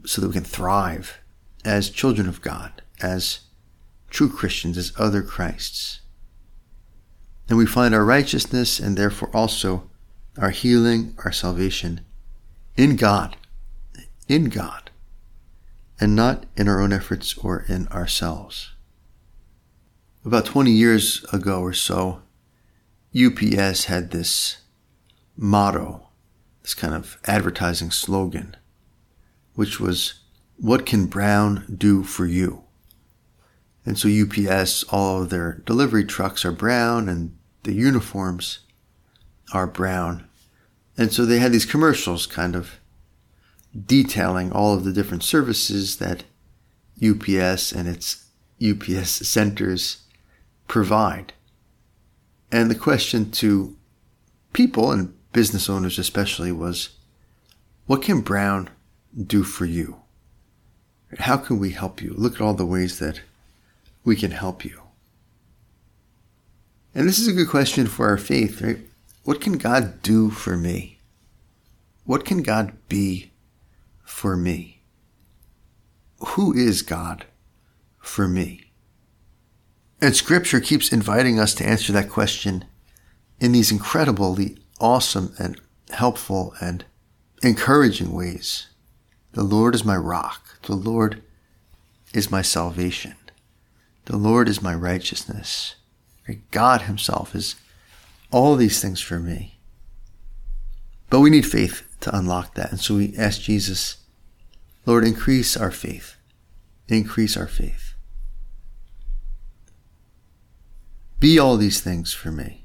so 0.04 0.20
that 0.20 0.28
we 0.28 0.34
can 0.34 0.44
thrive 0.44 1.18
as 1.64 1.90
children 1.90 2.28
of 2.28 2.40
God 2.40 2.82
as 3.00 3.40
true 4.10 4.28
Christians, 4.28 4.78
as 4.78 4.92
other 4.98 5.22
Christs. 5.22 6.00
And 7.48 7.58
we 7.58 7.66
find 7.66 7.94
our 7.94 8.04
righteousness 8.04 8.80
and 8.80 8.96
therefore 8.96 9.30
also 9.34 9.90
our 10.38 10.50
healing, 10.50 11.14
our 11.24 11.32
salvation 11.32 12.00
in 12.76 12.96
God, 12.96 13.36
in 14.28 14.46
God, 14.46 14.90
and 15.98 16.14
not 16.14 16.44
in 16.56 16.68
our 16.68 16.80
own 16.80 16.92
efforts 16.92 17.36
or 17.38 17.64
in 17.68 17.88
ourselves. 17.88 18.72
About 20.24 20.44
20 20.44 20.70
years 20.70 21.24
ago 21.32 21.60
or 21.60 21.72
so, 21.72 22.20
UPS 23.16 23.84
had 23.84 24.10
this 24.10 24.58
motto, 25.36 26.08
this 26.62 26.74
kind 26.74 26.94
of 26.94 27.16
advertising 27.24 27.90
slogan, 27.90 28.56
which 29.54 29.80
was, 29.80 30.20
What 30.58 30.84
can 30.84 31.06
Brown 31.06 31.64
do 31.78 32.02
for 32.02 32.26
you? 32.26 32.65
And 33.86 33.96
so 33.96 34.08
UPS, 34.08 34.82
all 34.90 35.22
of 35.22 35.30
their 35.30 35.62
delivery 35.64 36.04
trucks 36.04 36.44
are 36.44 36.52
brown 36.52 37.08
and 37.08 37.36
the 37.62 37.72
uniforms 37.72 38.58
are 39.52 39.66
brown. 39.66 40.26
And 40.98 41.12
so 41.12 41.24
they 41.24 41.38
had 41.38 41.52
these 41.52 41.64
commercials 41.64 42.26
kind 42.26 42.56
of 42.56 42.80
detailing 43.86 44.50
all 44.50 44.74
of 44.74 44.84
the 44.84 44.92
different 44.92 45.22
services 45.22 45.98
that 45.98 46.24
UPS 47.02 47.72
and 47.72 47.86
its 47.88 48.24
UPS 48.60 49.28
centers 49.28 50.02
provide. 50.66 51.32
And 52.50 52.70
the 52.70 52.74
question 52.74 53.30
to 53.32 53.76
people 54.52 54.90
and 54.90 55.14
business 55.32 55.68
owners 55.68 55.98
especially 55.98 56.50
was, 56.50 56.90
what 57.86 58.02
can 58.02 58.20
Brown 58.22 58.70
do 59.26 59.44
for 59.44 59.66
you? 59.66 60.00
How 61.18 61.36
can 61.36 61.58
we 61.58 61.70
help 61.70 62.02
you? 62.02 62.14
Look 62.16 62.36
at 62.36 62.40
all 62.40 62.54
the 62.54 62.66
ways 62.66 62.98
that 62.98 63.20
we 64.06 64.16
can 64.16 64.30
help 64.30 64.64
you. 64.64 64.80
And 66.94 67.06
this 67.06 67.18
is 67.18 67.28
a 67.28 67.32
good 67.32 67.48
question 67.48 67.86
for 67.86 68.08
our 68.08 68.16
faith, 68.16 68.62
right? 68.62 68.78
What 69.24 69.40
can 69.40 69.58
God 69.58 70.00
do 70.00 70.30
for 70.30 70.56
me? 70.56 71.00
What 72.04 72.24
can 72.24 72.42
God 72.42 72.72
be 72.88 73.32
for 74.04 74.36
me? 74.36 74.80
Who 76.28 76.54
is 76.54 76.80
God 76.80 77.26
for 77.98 78.28
me? 78.28 78.70
And 80.00 80.14
scripture 80.14 80.60
keeps 80.60 80.92
inviting 80.92 81.40
us 81.40 81.52
to 81.54 81.66
answer 81.66 81.92
that 81.92 82.08
question 82.08 82.64
in 83.40 83.50
these 83.52 83.72
incredibly 83.72 84.56
awesome 84.78 85.34
and 85.38 85.60
helpful 85.90 86.54
and 86.60 86.84
encouraging 87.42 88.12
ways. 88.12 88.68
The 89.32 89.42
Lord 89.42 89.74
is 89.74 89.84
my 89.84 89.96
rock. 89.96 90.60
The 90.62 90.76
Lord 90.76 91.22
is 92.14 92.30
my 92.30 92.42
salvation. 92.42 93.16
The 94.06 94.16
Lord 94.16 94.48
is 94.48 94.62
my 94.62 94.74
righteousness. 94.74 95.74
God 96.50 96.82
Himself 96.82 97.34
is 97.34 97.56
all 98.30 98.56
these 98.56 98.80
things 98.80 99.00
for 99.00 99.18
me. 99.18 99.58
But 101.10 101.20
we 101.20 101.30
need 101.30 101.46
faith 101.46 101.82
to 102.00 102.16
unlock 102.16 102.54
that. 102.54 102.70
And 102.70 102.80
so 102.80 102.96
we 102.96 103.16
ask 103.16 103.40
Jesus, 103.40 103.98
Lord, 104.84 105.04
increase 105.04 105.56
our 105.56 105.70
faith. 105.70 106.16
Increase 106.88 107.36
our 107.36 107.48
faith. 107.48 107.94
Be 111.18 111.38
all 111.38 111.56
these 111.56 111.80
things 111.80 112.12
for 112.12 112.30
me. 112.30 112.64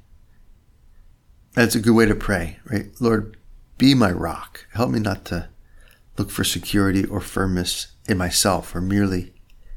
That's 1.53 1.75
a 1.75 1.79
good 1.79 1.95
way 1.95 2.05
to 2.05 2.15
pray, 2.15 2.59
right? 2.65 2.89
Lord, 2.99 3.37
be 3.77 3.95
my 3.95 4.11
rock. 4.11 4.67
Help 4.73 4.91
me 4.91 4.99
not 4.99 5.25
to 5.25 5.49
look 6.17 6.29
for 6.29 6.43
security 6.43 7.03
or 7.03 7.19
firmness 7.19 7.93
in 8.07 8.17
myself 8.17 8.75
or 8.75 8.81
merely 8.81 9.33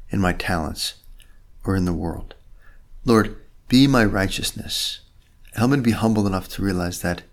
in 0.09 0.19
my 0.19 0.33
talents 0.33 0.95
or 1.65 1.75
in 1.75 1.85
the 1.85 1.93
world. 1.93 2.35
Lord, 3.03 3.37
be 3.67 3.87
my 3.87 4.05
righteousness. 4.05 5.01
Help 5.53 5.71
me 5.71 5.77
to 5.77 5.83
be 5.83 5.91
humble 5.91 6.27
enough 6.27 6.47
to 6.49 6.61
realize 6.61 7.01
that 7.01 7.23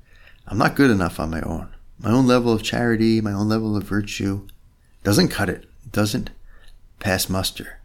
I'm 0.47 0.59
not 0.59 0.77
good 0.77 0.91
enough 0.91 1.21
on 1.21 1.31
my 1.31 1.41
own. 1.43 1.69
My 1.99 2.11
own 2.11 2.27
level 2.27 2.53
of 2.53 2.63
charity, 2.63 3.21
my 3.21 3.33
own 3.33 3.49
level 3.49 3.77
of 3.77 3.85
virtue 3.85 4.47
doesn't 5.05 5.29
cut 5.29 5.49
it, 5.49 5.67
doesn't 5.91 6.31
pass 6.99 7.29
muster. 7.29 7.81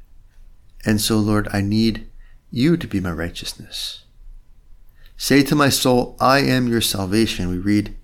And 0.86 1.02
so, 1.02 1.18
Lord, 1.18 1.48
I 1.52 1.62
need 1.62 2.08
you 2.52 2.78
to 2.78 2.88
be 2.88 3.00
my 3.00 3.12
righteousness. 3.12 4.04
Say 5.18 5.42
to 5.44 5.56
my 5.56 5.70
soul, 5.70 6.16
I 6.20 6.40
am 6.40 6.68
your 6.68 6.82
salvation. 6.82 7.50
We 7.50 7.58
read 7.58 7.96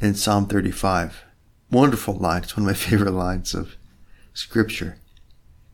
in 0.00 0.14
Psalm 0.14 0.46
35. 0.46 1.24
Wonderful 1.70 2.14
line. 2.14 2.42
It's 2.42 2.56
one 2.56 2.64
of 2.64 2.66
my 2.66 2.74
favorite 2.88 3.12
lines 3.12 3.54
of 3.54 3.76
scripture. 4.34 4.98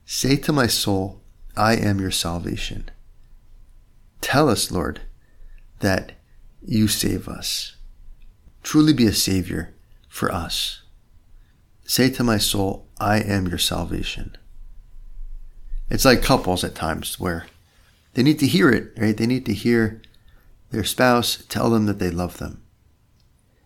Say 0.05 0.37
to 0.37 0.53
my 0.53 0.67
soul, 0.67 1.22
I 1.57 1.77
am 1.77 2.01
your 2.01 2.11
salvation. 2.11 2.91
Tell 4.21 4.49
us, 4.49 4.71
Lord, 4.71 5.01
that 5.81 6.13
you 6.65 6.89
save 6.89 7.29
us. 7.29 7.77
Truly 8.63 8.93
be 8.93 9.07
a 9.07 9.13
savior 9.13 9.75
for 10.09 10.33
us. 10.33 10.83
Say 11.85 12.09
to 12.11 12.25
my 12.25 12.39
soul, 12.39 12.87
I 12.99 13.19
am 13.19 13.49
your 13.49 13.59
salvation. 13.59 14.37
It's 15.91 16.05
like 16.05 16.23
couples 16.23 16.65
at 16.65 16.75
times 16.75 17.21
where 17.21 17.47
they 18.15 18.23
need 18.23 18.39
to 18.39 18.47
hear 18.47 18.71
it, 18.71 18.93
right? 18.97 19.17
They 19.17 19.27
need 19.27 19.45
to 19.47 19.53
hear 19.53 20.01
their 20.71 20.85
spouse 20.85 21.45
tell 21.49 21.69
them 21.69 21.87
that 21.87 21.99
they 21.99 22.11
love 22.11 22.39
them. 22.39 22.63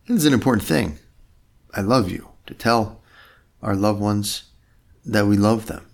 Is 0.08 0.24
an 0.24 0.32
important 0.32 0.66
thing. 0.66 0.98
I 1.74 1.80
love 1.80 2.10
you. 2.10 2.30
To 2.46 2.54
tell 2.54 3.02
our 3.60 3.74
loved 3.74 4.00
ones 4.00 4.44
that 5.04 5.26
we 5.26 5.36
love 5.36 5.66
them. 5.66 5.85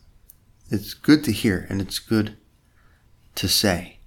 It's 0.72 0.94
good 0.94 1.22
to 1.24 1.32
hear 1.32 1.66
and 1.68 1.82
it's 1.82 1.98
good 1.98 2.38
to 3.34 3.46
say. 3.46 3.98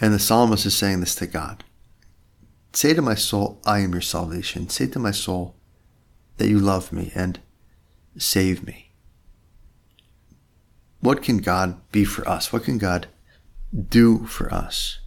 And 0.00 0.12
the 0.12 0.18
psalmist 0.18 0.66
is 0.66 0.76
saying 0.76 0.98
this 0.98 1.14
to 1.14 1.28
God. 1.28 1.62
Say 2.72 2.92
to 2.92 3.00
my 3.00 3.14
soul, 3.14 3.60
I 3.64 3.78
am 3.78 3.92
your 3.92 4.00
salvation. 4.00 4.68
Say 4.68 4.88
to 4.88 4.98
my 4.98 5.12
soul 5.12 5.54
that 6.38 6.48
you 6.48 6.58
love 6.58 6.92
me 6.92 7.12
and 7.14 7.38
save 8.18 8.66
me. 8.66 8.90
What 10.98 11.22
can 11.22 11.38
God 11.38 11.80
be 11.92 12.04
for 12.04 12.28
us? 12.28 12.52
What 12.52 12.64
can 12.64 12.78
God 12.78 13.06
do 13.88 14.26
for 14.26 14.52
us? 14.52 14.98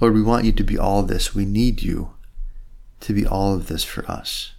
Lord, 0.00 0.14
we 0.14 0.22
want 0.22 0.46
you 0.46 0.52
to 0.52 0.64
be 0.64 0.76
all 0.76 1.04
this. 1.04 1.32
We 1.32 1.44
need 1.44 1.80
you 1.80 2.10
to 3.02 3.12
be 3.12 3.24
all 3.24 3.54
of 3.54 3.68
this 3.68 3.84
for 3.84 4.04
us. 4.10 4.54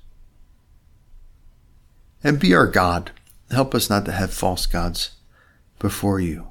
And 2.23 2.39
be 2.39 2.53
our 2.53 2.67
God. 2.67 3.11
Help 3.51 3.73
us 3.73 3.89
not 3.89 4.05
to 4.05 4.11
have 4.11 4.31
false 4.31 4.65
gods 4.65 5.11
before 5.79 6.19
you. 6.19 6.49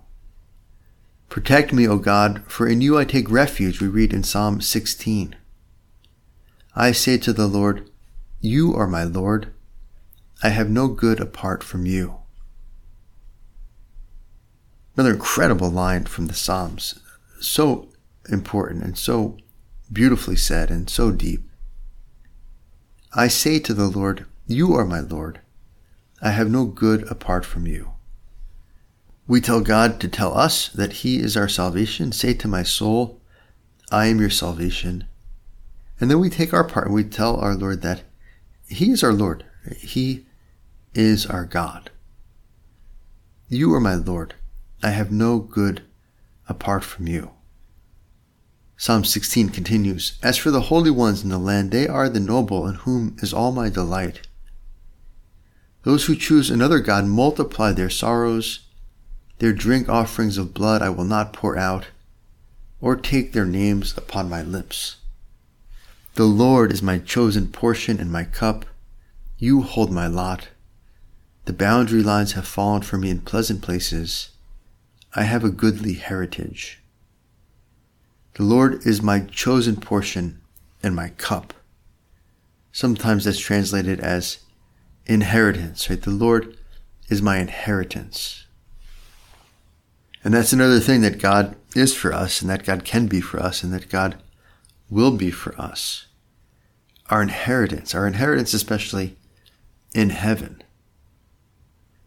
Protect 1.29 1.73
me, 1.73 1.87
O 1.87 1.99
God, 1.99 2.43
for 2.47 2.67
in 2.67 2.81
you 2.81 2.99
I 2.99 3.05
take 3.05 3.31
refuge, 3.31 3.81
we 3.81 3.89
read 3.89 4.13
in 4.13 4.23
Psalm 4.23 4.61
16. 4.61 5.37
I 6.75 6.93
say 6.93 7.19
to 7.19 7.33
the 7.33 7.47
Lord, 7.47 7.91
You 8.41 8.75
are 8.75 8.87
my 8.87 9.05
Lord. 9.05 9.53
I 10.43 10.49
have 10.49 10.71
no 10.71 10.89
good 10.89 11.21
apart 11.21 11.63
from 11.63 11.85
you. 11.85 12.17
Another 14.97 15.13
incredible 15.13 15.71
line 15.71 16.05
from 16.05 16.27
the 16.27 16.35
Psalms. 16.35 16.99
So 17.41 17.89
important 18.29 18.83
and 18.83 18.97
so 18.97 19.37
beautifully 19.93 20.37
said 20.37 20.71
and 20.71 20.89
so 20.89 21.13
deep. 21.13 21.49
I 23.15 23.29
say 23.29 23.59
to 23.61 23.75
the 23.75 23.89
Lord, 23.89 24.27
You 24.47 24.75
are 24.75 24.85
my 24.85 25.01
Lord. 25.01 25.41
I 26.21 26.31
have 26.31 26.51
no 26.51 26.65
good 26.65 27.11
apart 27.11 27.45
from 27.45 27.67
you. 27.67 27.93
We 29.27 29.41
tell 29.41 29.61
God 29.61 30.01
to 30.01 30.09
tell 30.09 30.37
us 30.37 30.69
that 30.69 31.05
He 31.05 31.19
is 31.19 31.37
our 31.37 31.49
salvation. 31.49 32.13
Say 32.13 32.35
to 32.35 32.49
my 32.49 32.63
soul, 32.63 33.21
I 33.91 34.07
am 34.07 34.21
your 34.21 34.31
salvation. 34.31 35.05
And 36.01 36.11
then 36.11 36.19
we 36.19 36.31
take 36.31 36.53
our 36.53 36.65
part 36.65 36.87
and 36.87 36.95
we 36.95 37.05
tell 37.05 37.37
our 37.37 37.55
Lord 37.55 37.83
that 37.83 38.03
He 38.69 38.91
is 38.91 39.05
our 39.05 39.13
Lord. 39.13 39.45
He 39.77 40.27
is 40.95 41.27
our 41.27 41.45
God. 41.45 41.91
You 43.49 43.73
are 43.75 43.81
my 43.81 43.95
Lord. 43.95 44.35
I 44.83 44.91
have 44.91 45.13
no 45.13 45.39
good 45.39 45.83
apart 46.49 46.85
from 46.85 47.07
you. 47.07 47.33
Psalm 48.77 49.05
16 49.05 49.49
continues, 49.51 50.19
As 50.23 50.37
for 50.37 50.51
the 50.51 50.63
holy 50.63 50.91
ones 50.91 51.23
in 51.23 51.31
the 51.31 51.39
land, 51.39 51.71
they 51.71 51.89
are 51.89 52.09
the 52.09 52.21
noble 52.21 52.67
in 52.67 52.77
whom 52.77 53.17
is 53.19 53.35
all 53.35 53.51
my 53.51 53.69
delight. 53.69 54.28
Those 55.89 56.05
who 56.05 56.17
choose 56.17 56.51
another 56.51 56.81
God 56.81 57.07
multiply 57.07 57.73
their 57.73 57.89
sorrows. 57.89 58.61
Their 59.39 59.55
drink 59.55 59.89
offerings 59.89 60.37
of 60.37 60.53
blood 60.53 60.83
I 60.83 60.91
will 60.91 61.07
not 61.07 61.33
pour 61.33 61.57
out, 61.57 61.87
or 62.79 62.95
take 62.95 63.33
their 63.33 63.47
names 63.47 63.97
upon 63.97 64.29
my 64.29 64.43
lips. 64.43 64.97
The 66.13 66.27
Lord 66.27 66.73
is 66.73 66.83
my 66.83 66.99
chosen 66.99 67.49
portion 67.49 67.99
and 67.99 68.13
my 68.13 68.25
cup. 68.25 68.67
You 69.39 69.63
hold 69.63 69.91
my 69.91 70.07
lot. 70.07 70.49
The 71.47 71.55
boundary 71.55 72.03
lines 72.03 72.33
have 72.33 72.47
fallen 72.47 72.83
for 72.83 72.99
me 72.99 73.09
in 73.09 73.23
pleasant 73.23 73.63
places. 73.63 74.29
I 75.17 75.23
have 75.23 75.43
a 75.43 75.49
goodly 75.49 75.95
heritage. 75.95 76.83
The 78.35 78.43
Lord 78.43 78.87
is 78.87 79.01
my 79.01 79.21
chosen 79.21 79.77
portion 79.77 80.43
and 80.83 80.95
my 80.95 81.09
cup. 81.17 81.55
Sometimes 82.73 83.25
that's 83.25 83.41
translated 83.41 84.01
as 84.01 84.41
inheritance, 85.09 85.89
right? 85.89 86.01
The 86.01 86.11
Lord 86.11 86.57
is 87.09 87.23
my 87.23 87.39
inheritance. 87.39 88.47
And 90.23 90.35
that's 90.35 90.53
another 90.53 90.81
thing 90.81 91.01
that 91.01 91.21
God 91.21 91.57
is 91.75 91.95
for 91.95 92.13
us 92.13 92.43
and 92.43 92.51
that 92.51 92.65
God 92.65 92.85
can 92.85 93.07
be 93.07 93.21
for 93.21 93.41
us 93.41 93.63
and 93.63 93.73
that 93.73 93.89
God 93.89 94.21
will 94.91 95.13
be 95.13 95.31
for 95.31 95.59
us. 95.61 96.07
Our 97.09 97.23
inheritance, 97.23 97.95
our 97.95 98.07
inheritance, 98.07 98.53
especially 98.53 99.17
in 99.95 100.11
heaven. 100.11 100.63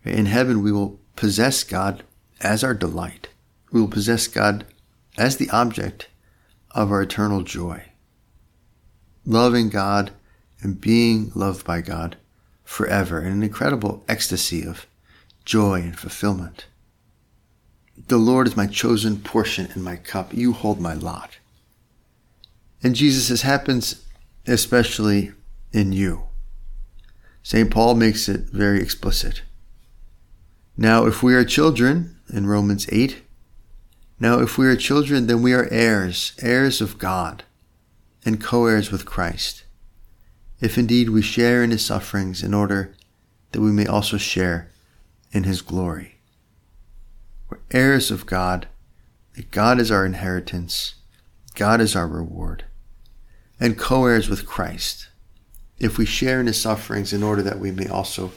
In 0.04 0.28
heaven, 0.28 0.62
we 0.62 0.72
will 0.72 1.00
possess 1.16 1.64
God 1.64 2.04
as 2.40 2.64
our 2.64 2.74
delight. 2.74 3.30
We 3.72 3.82
will 3.82 3.88
possess 3.88 4.28
God 4.28 4.66
as 5.18 5.38
the 5.38 5.50
object 5.50 6.08
of 6.72 6.92
our 6.92 7.02
eternal 7.02 7.42
joy. 7.42 7.86
Loving 9.26 9.70
God 9.70 10.12
and 10.62 10.80
being 10.80 11.32
loved 11.34 11.66
by 11.66 11.82
God 11.82 12.18
forever 12.72 13.22
in 13.22 13.34
an 13.34 13.44
incredible 13.44 14.02
ecstasy 14.08 14.64
of 14.64 14.88
joy 15.44 15.82
and 15.82 16.00
fulfillment. 16.00 16.68
The 18.08 18.18
Lord 18.18 18.48
is 18.48 18.56
my 18.56 18.66
chosen 18.66 19.18
portion 19.18 19.68
and 19.74 19.84
my 19.84 19.98
cup. 19.98 20.34
You 20.34 20.54
hold 20.54 20.80
my 20.80 20.94
lot. 20.94 21.38
And 22.82 22.96
Jesus, 22.96 23.28
this 23.28 23.42
happens 23.42 24.06
especially 24.48 25.34
in 25.74 25.92
you. 25.92 26.24
St. 27.44 27.70
Paul 27.70 27.96
makes 27.96 28.30
it 28.30 28.50
very 28.52 28.82
explicit. 28.82 29.42
Now, 30.78 31.06
if 31.06 31.22
we 31.22 31.36
are 31.36 31.44
children, 31.44 32.16
in 32.32 32.48
Romans 32.48 32.88
8, 32.90 33.22
now 34.18 34.40
if 34.40 34.58
we 34.58 34.66
are 34.68 34.78
children, 34.78 35.28
then 35.28 35.42
we 35.42 35.52
are 35.52 35.68
heirs, 35.70 36.32
heirs 36.40 36.80
of 36.80 36.98
God, 36.98 37.44
and 38.24 38.42
co 38.42 38.66
heirs 38.66 38.92
with 38.92 39.06
Christ 39.06 39.66
if 40.62 40.78
indeed 40.78 41.10
we 41.10 41.22
share 41.22 41.64
in 41.64 41.72
his 41.72 41.84
sufferings 41.84 42.44
in 42.44 42.54
order 42.54 42.96
that 43.52 43.62
we 43.62 43.72
may 43.72 43.86
also 43.86 44.18
share 44.18 44.72
in 45.32 45.44
his 45.44 45.62
glory. 45.62 46.20
We're 47.50 47.60
heirs 47.72 48.12
of 48.12 48.26
God, 48.26 48.68
that 49.36 49.52
God 49.52 49.80
is 49.80 49.92
our 49.92 50.06
inheritance, 50.06 50.96
God 51.56 51.82
is 51.82 51.96
our 51.96 52.08
reward, 52.08 52.66
and 53.60 53.78
co 53.78 54.06
heirs 54.06 54.30
with 54.30 54.46
Christ 54.46 55.10
if 55.80 55.98
we 55.98 56.06
share 56.06 56.40
in 56.40 56.48
his 56.48 56.62
sufferings 56.62 57.12
in 57.12 57.24
order 57.24 57.42
that 57.42 57.60
we 57.60 57.72
may 57.72 57.88
also 57.88 58.32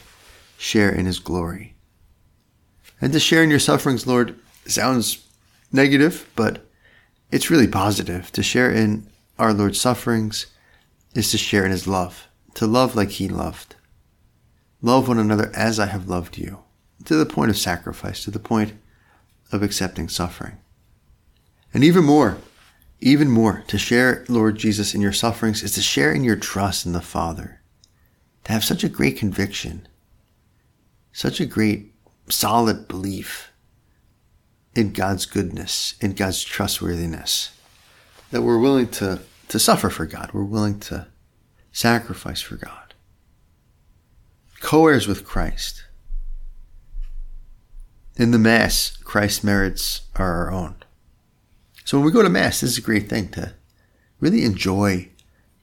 share 0.57 0.89
in 0.89 1.05
his 1.05 1.19
glory. 1.19 1.75
And 2.99 3.13
to 3.13 3.19
share 3.19 3.43
in 3.43 3.51
your 3.51 3.59
sufferings, 3.59 4.07
Lord, 4.07 4.35
sounds 4.65 5.27
negative, 5.71 6.27
but 6.35 6.65
it's 7.31 7.51
really 7.51 7.67
positive. 7.67 8.31
To 8.31 8.41
share 8.41 8.71
in 8.71 9.07
our 9.37 9.53
Lord's 9.53 9.79
sufferings 9.79 10.47
is 11.15 11.31
to 11.31 11.37
share 11.37 11.65
in 11.65 11.71
his 11.71 11.87
love, 11.87 12.27
to 12.53 12.67
love 12.67 12.95
like 12.95 13.11
he 13.11 13.27
loved. 13.27 13.75
Love 14.81 15.07
one 15.07 15.17
another 15.17 15.51
as 15.55 15.79
I 15.79 15.87
have 15.87 16.07
loved 16.07 16.37
you, 16.37 16.59
to 17.05 17.15
the 17.15 17.25
point 17.25 17.49
of 17.49 17.57
sacrifice, 17.57 18.23
to 18.23 18.31
the 18.31 18.37
point 18.37 18.73
of 19.51 19.63
accepting 19.63 20.09
suffering. 20.09 20.57
And 21.73 21.83
even 21.83 22.03
more, 22.03 22.37
even 22.99 23.29
more, 23.29 23.63
to 23.67 23.77
share, 23.77 24.25
Lord 24.29 24.57
Jesus, 24.57 24.93
in 24.93 25.01
your 25.01 25.13
sufferings 25.13 25.63
is 25.63 25.73
to 25.73 25.81
share 25.81 26.11
in 26.11 26.23
your 26.23 26.35
trust 26.35 26.85
in 26.85 26.91
the 26.91 27.01
Father. 27.01 27.61
To 28.43 28.51
have 28.51 28.63
such 28.63 28.83
a 28.83 28.89
great 28.89 29.17
conviction, 29.17 29.87
such 31.11 31.39
a 31.39 31.45
great 31.45 31.93
solid 32.29 32.87
belief 32.87 33.51
in 34.75 34.91
God's 34.91 35.25
goodness, 35.25 35.95
in 36.01 36.13
God's 36.13 36.43
trustworthiness, 36.43 37.51
that 38.31 38.41
we're 38.41 38.59
willing 38.59 38.89
to, 38.89 39.21
to 39.49 39.59
suffer 39.59 39.89
for 39.89 40.05
God. 40.05 40.31
We're 40.33 40.43
willing 40.43 40.79
to 40.81 41.07
sacrifice 41.71 42.41
for 42.41 42.55
God. 42.55 42.93
Co 44.61 44.87
heirs 44.87 45.07
with 45.07 45.25
Christ. 45.25 45.83
In 48.15 48.31
the 48.31 48.39
Mass, 48.39 48.97
Christ's 49.03 49.43
merits 49.43 50.03
are 50.15 50.33
our 50.33 50.51
own. 50.51 50.75
So 51.83 51.97
when 51.97 52.05
we 52.05 52.11
go 52.11 52.23
to 52.23 52.29
Mass, 52.29 52.61
this 52.61 52.71
is 52.71 52.77
a 52.77 52.81
great 52.81 53.09
thing 53.09 53.29
to 53.29 53.53
really 54.19 54.43
enjoy 54.43 55.09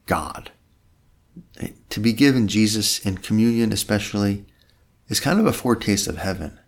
God. 0.06 0.50
To 1.90 2.00
be 2.00 2.12
given 2.12 2.46
Jesus 2.46 3.04
in 3.04 3.18
communion, 3.18 3.72
especially, 3.72 4.44
is 5.08 5.20
kind 5.20 5.40
of 5.40 5.46
a 5.46 5.52
foretaste 5.52 6.06
of 6.06 6.18
heaven. 6.18 6.60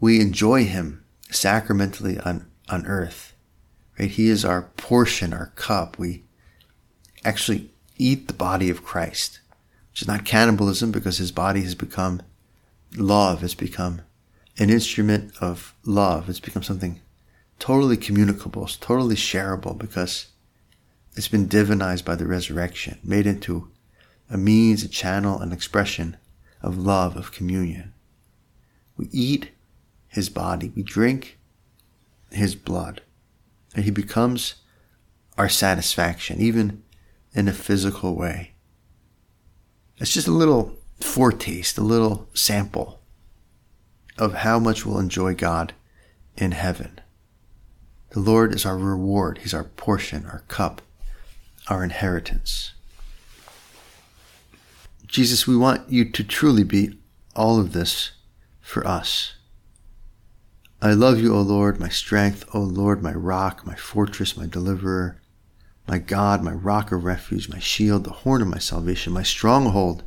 We 0.00 0.20
enjoy 0.20 0.64
Him 0.64 1.04
sacramentally 1.30 2.18
on, 2.20 2.46
on 2.68 2.86
earth, 2.86 3.27
right? 3.98 4.10
He 4.10 4.28
is 4.28 4.44
our 4.44 4.62
portion, 4.76 5.32
our 5.32 5.52
cup. 5.56 5.98
We 5.98 6.24
actually 7.24 7.70
eat 7.96 8.28
the 8.28 8.34
body 8.34 8.70
of 8.70 8.84
Christ, 8.84 9.40
which 9.90 10.02
is 10.02 10.08
not 10.08 10.24
cannibalism 10.24 10.90
because 10.90 11.18
His 11.18 11.32
body 11.32 11.62
has 11.62 11.74
become 11.74 12.22
love, 12.96 13.40
has 13.40 13.54
become 13.54 14.02
an 14.58 14.70
instrument 14.70 15.32
of 15.40 15.74
love. 15.84 16.28
It's 16.28 16.40
become 16.40 16.62
something 16.62 17.00
totally 17.58 17.96
communicable, 17.96 18.66
totally 18.66 19.16
shareable 19.16 19.76
because 19.76 20.28
it's 21.16 21.28
been 21.28 21.48
divinized 21.48 22.04
by 22.04 22.14
the 22.14 22.26
resurrection, 22.26 22.98
made 23.02 23.26
into 23.26 23.68
a 24.30 24.36
means, 24.36 24.84
a 24.84 24.88
channel, 24.88 25.40
an 25.40 25.52
expression 25.52 26.16
of 26.62 26.78
love, 26.78 27.16
of 27.16 27.32
communion. 27.32 27.92
We 28.96 29.08
eat 29.12 29.50
his 30.08 30.28
body, 30.28 30.72
we 30.74 30.82
drink 30.82 31.38
his 32.30 32.54
blood, 32.54 33.00
and 33.74 33.84
he 33.84 33.90
becomes 33.90 34.56
our 35.36 35.48
satisfaction, 35.48 36.40
even 36.40 36.82
in 37.34 37.48
a 37.48 37.52
physical 37.52 38.14
way. 38.14 38.52
It's 39.98 40.12
just 40.12 40.28
a 40.28 40.32
little 40.32 40.78
foretaste, 41.00 41.78
a 41.78 41.82
little 41.82 42.28
sample 42.34 43.00
of 44.16 44.34
how 44.34 44.58
much 44.58 44.84
we'll 44.84 44.98
enjoy 44.98 45.34
God 45.34 45.72
in 46.36 46.52
heaven. 46.52 47.00
The 48.10 48.20
Lord 48.20 48.54
is 48.54 48.64
our 48.64 48.78
reward. 48.78 49.38
He's 49.38 49.54
our 49.54 49.64
portion, 49.64 50.26
our 50.26 50.42
cup, 50.48 50.82
our 51.68 51.84
inheritance. 51.84 52.72
Jesus, 55.06 55.46
we 55.46 55.56
want 55.56 55.90
you 55.90 56.04
to 56.10 56.24
truly 56.24 56.64
be 56.64 56.98
all 57.34 57.60
of 57.60 57.72
this 57.72 58.12
for 58.60 58.86
us. 58.86 59.34
I 60.80 60.92
love 60.92 61.18
you, 61.18 61.34
O 61.34 61.40
Lord, 61.40 61.80
my 61.80 61.88
strength, 61.88 62.44
O 62.54 62.60
Lord, 62.60 63.02
my 63.02 63.12
rock, 63.12 63.66
my 63.66 63.74
fortress, 63.74 64.36
my 64.36 64.46
deliverer, 64.46 65.20
my 65.88 65.98
God, 65.98 66.40
my 66.44 66.52
rock 66.52 66.92
of 66.92 67.02
refuge, 67.02 67.48
my 67.48 67.58
shield, 67.58 68.04
the 68.04 68.10
horn 68.10 68.42
of 68.42 68.48
my 68.48 68.58
salvation, 68.58 69.12
my 69.12 69.24
stronghold. 69.24 70.04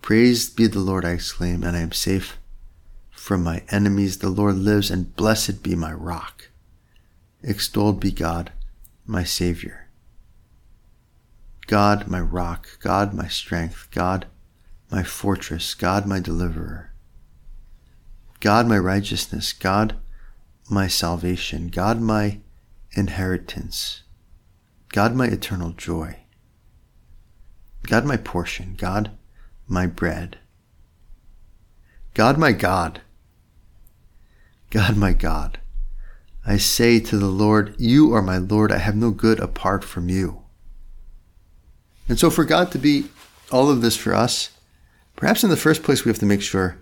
Praised 0.00 0.54
be 0.54 0.68
the 0.68 0.78
Lord, 0.78 1.04
I 1.04 1.10
exclaim, 1.10 1.64
and 1.64 1.76
I 1.76 1.80
am 1.80 1.90
safe 1.90 2.38
from 3.10 3.42
my 3.42 3.64
enemies. 3.70 4.18
The 4.18 4.30
Lord 4.30 4.56
lives, 4.56 4.92
and 4.92 5.16
blessed 5.16 5.64
be 5.64 5.74
my 5.74 5.92
rock. 5.92 6.50
Extolled 7.42 7.98
be 7.98 8.12
God, 8.12 8.52
my 9.06 9.24
Savior. 9.24 9.88
God, 11.66 12.06
my 12.06 12.20
rock, 12.20 12.78
God, 12.78 13.12
my 13.12 13.26
strength, 13.26 13.88
God, 13.90 14.26
my 14.88 15.02
fortress, 15.02 15.74
God, 15.74 16.06
my 16.06 16.20
deliverer. 16.20 16.91
God, 18.42 18.66
my 18.66 18.76
righteousness, 18.76 19.52
God, 19.52 19.94
my 20.68 20.88
salvation, 20.88 21.68
God, 21.68 22.00
my 22.00 22.40
inheritance, 22.90 24.02
God, 24.88 25.14
my 25.14 25.28
eternal 25.28 25.70
joy, 25.70 26.16
God, 27.84 28.04
my 28.04 28.16
portion, 28.16 28.74
God, 28.76 29.12
my 29.68 29.86
bread, 29.86 30.38
God, 32.14 32.36
my 32.36 32.50
God, 32.50 33.02
God, 34.70 34.96
my 34.96 35.12
God. 35.12 35.60
I 36.44 36.56
say 36.56 36.98
to 36.98 37.18
the 37.18 37.26
Lord, 37.26 37.76
You 37.78 38.12
are 38.12 38.22
my 38.22 38.38
Lord. 38.38 38.72
I 38.72 38.78
have 38.78 38.96
no 38.96 39.12
good 39.12 39.38
apart 39.38 39.84
from 39.84 40.08
you. 40.08 40.42
And 42.08 42.18
so, 42.18 42.28
for 42.28 42.44
God 42.44 42.72
to 42.72 42.78
be 42.78 43.04
all 43.52 43.70
of 43.70 43.82
this 43.82 43.96
for 43.96 44.12
us, 44.12 44.50
perhaps 45.14 45.44
in 45.44 45.50
the 45.50 45.56
first 45.56 45.84
place, 45.84 46.04
we 46.04 46.08
have 46.08 46.18
to 46.18 46.26
make 46.26 46.42
sure 46.42 46.81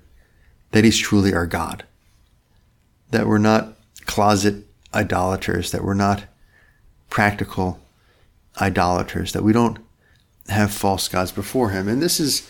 that 0.72 0.84
He's 0.84 0.98
truly 0.98 1.34
our 1.34 1.46
God, 1.46 1.84
that 3.10 3.26
we're 3.26 3.38
not 3.38 3.76
closet 4.06 4.66
idolaters, 4.94 5.70
that 5.72 5.84
we're 5.84 5.94
not 5.94 6.24
practical 7.08 7.80
idolaters, 8.60 9.32
that 9.32 9.42
we 9.42 9.52
don't 9.52 9.78
have 10.48 10.72
false 10.72 11.08
gods 11.08 11.32
before 11.32 11.70
Him. 11.70 11.88
And 11.88 12.02
this 12.02 12.20
is 12.20 12.48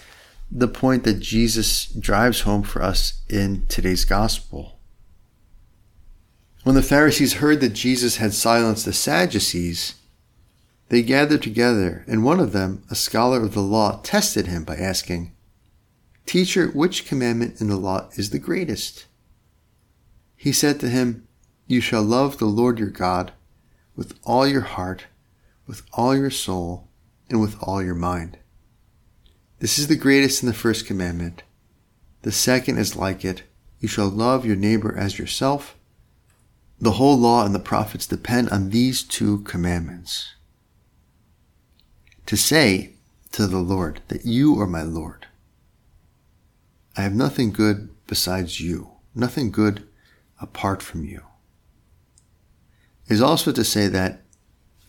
the 0.51 0.69
point 0.69 1.05
that 1.05 1.21
Jesus 1.21 1.87
drives 1.87 2.43
home 2.43 2.63
for 2.63 2.83
us 2.83 3.21
in 3.29 3.67
today's 3.67 4.05
gospel. 4.05 4.79
When 6.65 6.75
the 6.75 6.83
Pharisees 6.83 7.35
heard 7.35 7.61
that 7.61 7.73
Jesus 7.73 8.17
had 8.17 8.35
silenced 8.35 8.85
the 8.85 8.93
Sadducees, 8.93 9.95
they 10.89 11.03
gathered 11.03 11.43
together, 11.43 12.05
and 12.07 12.25
one 12.25 12.41
of 12.41 12.53
them, 12.53 12.83
a 12.91 12.95
scholar 12.95 13.43
of 13.43 13.55
the 13.55 13.61
law, 13.61 14.01
tested 14.03 14.49
him 14.49 14.65
by 14.65 14.77
asking, 14.77 15.33
Teacher, 16.27 16.69
which 16.69 17.07
commandment 17.07 17.61
in 17.61 17.69
the 17.69 17.77
law 17.77 18.09
is 18.17 18.31
the 18.31 18.39
greatest? 18.39 19.07
He 20.37 20.53
said 20.53 20.81
to 20.81 20.89
him, 20.89 21.27
You 21.67 21.81
shall 21.81 22.03
love 22.03 22.39
the 22.39 22.47
Lord 22.47 22.79
your 22.79 22.89
God 22.89 23.33
with 23.97 24.19
all 24.25 24.47
your 24.47 24.63
heart, 24.63 25.07
with 25.67 25.83
all 25.93 26.17
your 26.17 26.31
soul, 26.31 26.89
and 27.29 27.41
with 27.41 27.57
all 27.63 27.83
your 27.83 27.95
mind. 27.95 28.39
This 29.59 29.79
is 29.79 29.89
the 29.89 29.97
greatest 29.97 30.43
in 30.43 30.47
the 30.47 30.55
first 30.55 30.87
commandment. 30.87 31.43
The 32.23 32.33
second 32.33 32.79
is 32.79 32.97
like 32.97 33.25
it. 33.25 33.43
You 33.79 33.89
shall 33.89 34.09
love 34.09 34.47
your 34.47 34.57
neighbor 34.57 34.97
as 34.97 35.19
yourself. 35.19 35.77
The 36.81 36.93
whole 36.93 37.19
law 37.19 37.45
and 37.45 37.55
the 37.55 37.59
prophets 37.59 38.07
depend 38.07 38.49
on 38.49 38.71
these 38.71 39.03
two 39.03 39.41
commandments. 39.41 40.35
To 42.25 42.37
say 42.37 42.95
to 43.33 43.47
the 43.47 43.59
Lord 43.59 44.01
that 44.09 44.25
you 44.25 44.59
are 44.61 44.67
my 44.67 44.83
Lord. 44.83 45.20
I 46.97 47.03
have 47.03 47.15
nothing 47.15 47.53
good 47.53 47.89
besides 48.07 48.61
you, 48.61 48.91
nothing 49.15 49.51
good 49.51 49.87
apart 50.41 50.83
from 50.83 51.05
you. 51.05 51.23
Is 53.09 53.23
also 53.23 53.53
to 53.53 53.65
say 53.65 53.89
that 53.89 54.23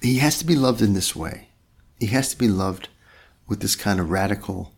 he 0.02 0.18
has 0.18 0.38
to 0.40 0.46
be 0.46 0.56
loved 0.56 0.82
in 0.82 0.94
this 0.94 1.16
way. 1.16 1.50
He 2.00 2.08
has 2.08 2.30
to 2.30 2.38
be 2.38 2.48
loved 2.48 2.90
with 3.48 3.62
this 3.62 3.76
kind 3.76 4.00
of 4.00 4.10
radical 4.10 4.74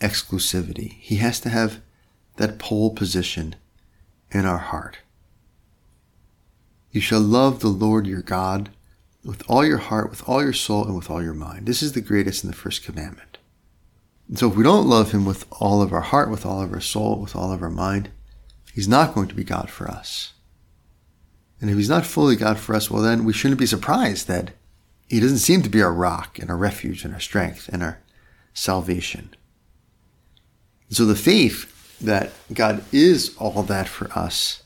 exclusivity. 0.00 0.92
He 0.92 1.16
has 1.16 1.40
to 1.40 1.48
have 1.48 1.80
that 2.36 2.58
pole 2.58 2.94
position 2.94 3.56
in 4.30 4.44
our 4.44 4.58
heart. 4.58 4.98
You 6.90 7.00
shall 7.00 7.20
love 7.20 7.60
the 7.60 7.68
Lord 7.68 8.06
your 8.06 8.22
God 8.22 8.70
with 9.24 9.42
all 9.48 9.64
your 9.64 9.78
heart, 9.78 10.10
with 10.10 10.26
all 10.28 10.42
your 10.42 10.52
soul, 10.52 10.84
and 10.84 10.96
with 10.96 11.10
all 11.10 11.22
your 11.22 11.34
mind. 11.34 11.66
This 11.66 11.82
is 11.82 11.92
the 11.92 12.00
greatest 12.00 12.44
and 12.44 12.52
the 12.52 12.56
first 12.56 12.82
commandment. 12.84 13.37
And 14.28 14.38
so 14.38 14.48
if 14.48 14.56
we 14.56 14.62
don't 14.62 14.88
love 14.88 15.12
him 15.12 15.24
with 15.24 15.46
all 15.52 15.82
of 15.82 15.92
our 15.92 16.02
heart, 16.02 16.30
with 16.30 16.44
all 16.44 16.62
of 16.62 16.72
our 16.72 16.80
soul, 16.80 17.18
with 17.18 17.34
all 17.34 17.52
of 17.52 17.62
our 17.62 17.70
mind, 17.70 18.10
he's 18.72 18.88
not 18.88 19.14
going 19.14 19.28
to 19.28 19.34
be 19.34 19.44
God 19.44 19.70
for 19.70 19.88
us. 19.88 20.34
And 21.60 21.70
if 21.70 21.76
he's 21.76 21.88
not 21.88 22.06
fully 22.06 22.36
God 22.36 22.58
for 22.58 22.74
us, 22.74 22.90
well, 22.90 23.02
then 23.02 23.24
we 23.24 23.32
shouldn't 23.32 23.58
be 23.58 23.66
surprised 23.66 24.28
that 24.28 24.52
he 25.08 25.20
doesn't 25.20 25.38
seem 25.38 25.62
to 25.62 25.70
be 25.70 25.82
our 25.82 25.92
rock 25.92 26.38
and 26.38 26.50
our 26.50 26.56
refuge 26.56 27.04
and 27.04 27.14
our 27.14 27.20
strength 27.20 27.68
and 27.72 27.82
our 27.82 28.00
salvation. 28.52 29.34
And 30.88 30.96
so 30.96 31.04
the 31.04 31.16
faith 31.16 31.74
that 32.00 32.30
God 32.52 32.84
is 32.92 33.34
all 33.38 33.62
that 33.64 33.88
for 33.88 34.12
us 34.12 34.62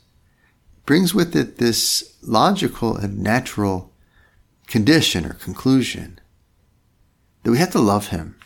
brings 0.85 1.15
with 1.15 1.35
it 1.37 1.59
this 1.59 2.17
logical 2.23 2.97
and 2.97 3.19
natural 3.19 3.93
condition 4.67 5.25
or 5.25 5.35
conclusion 5.35 6.19
that 7.43 7.51
we 7.51 7.59
have 7.59 7.71
to 7.73 7.79
love 7.79 8.09
Him, 8.09 8.37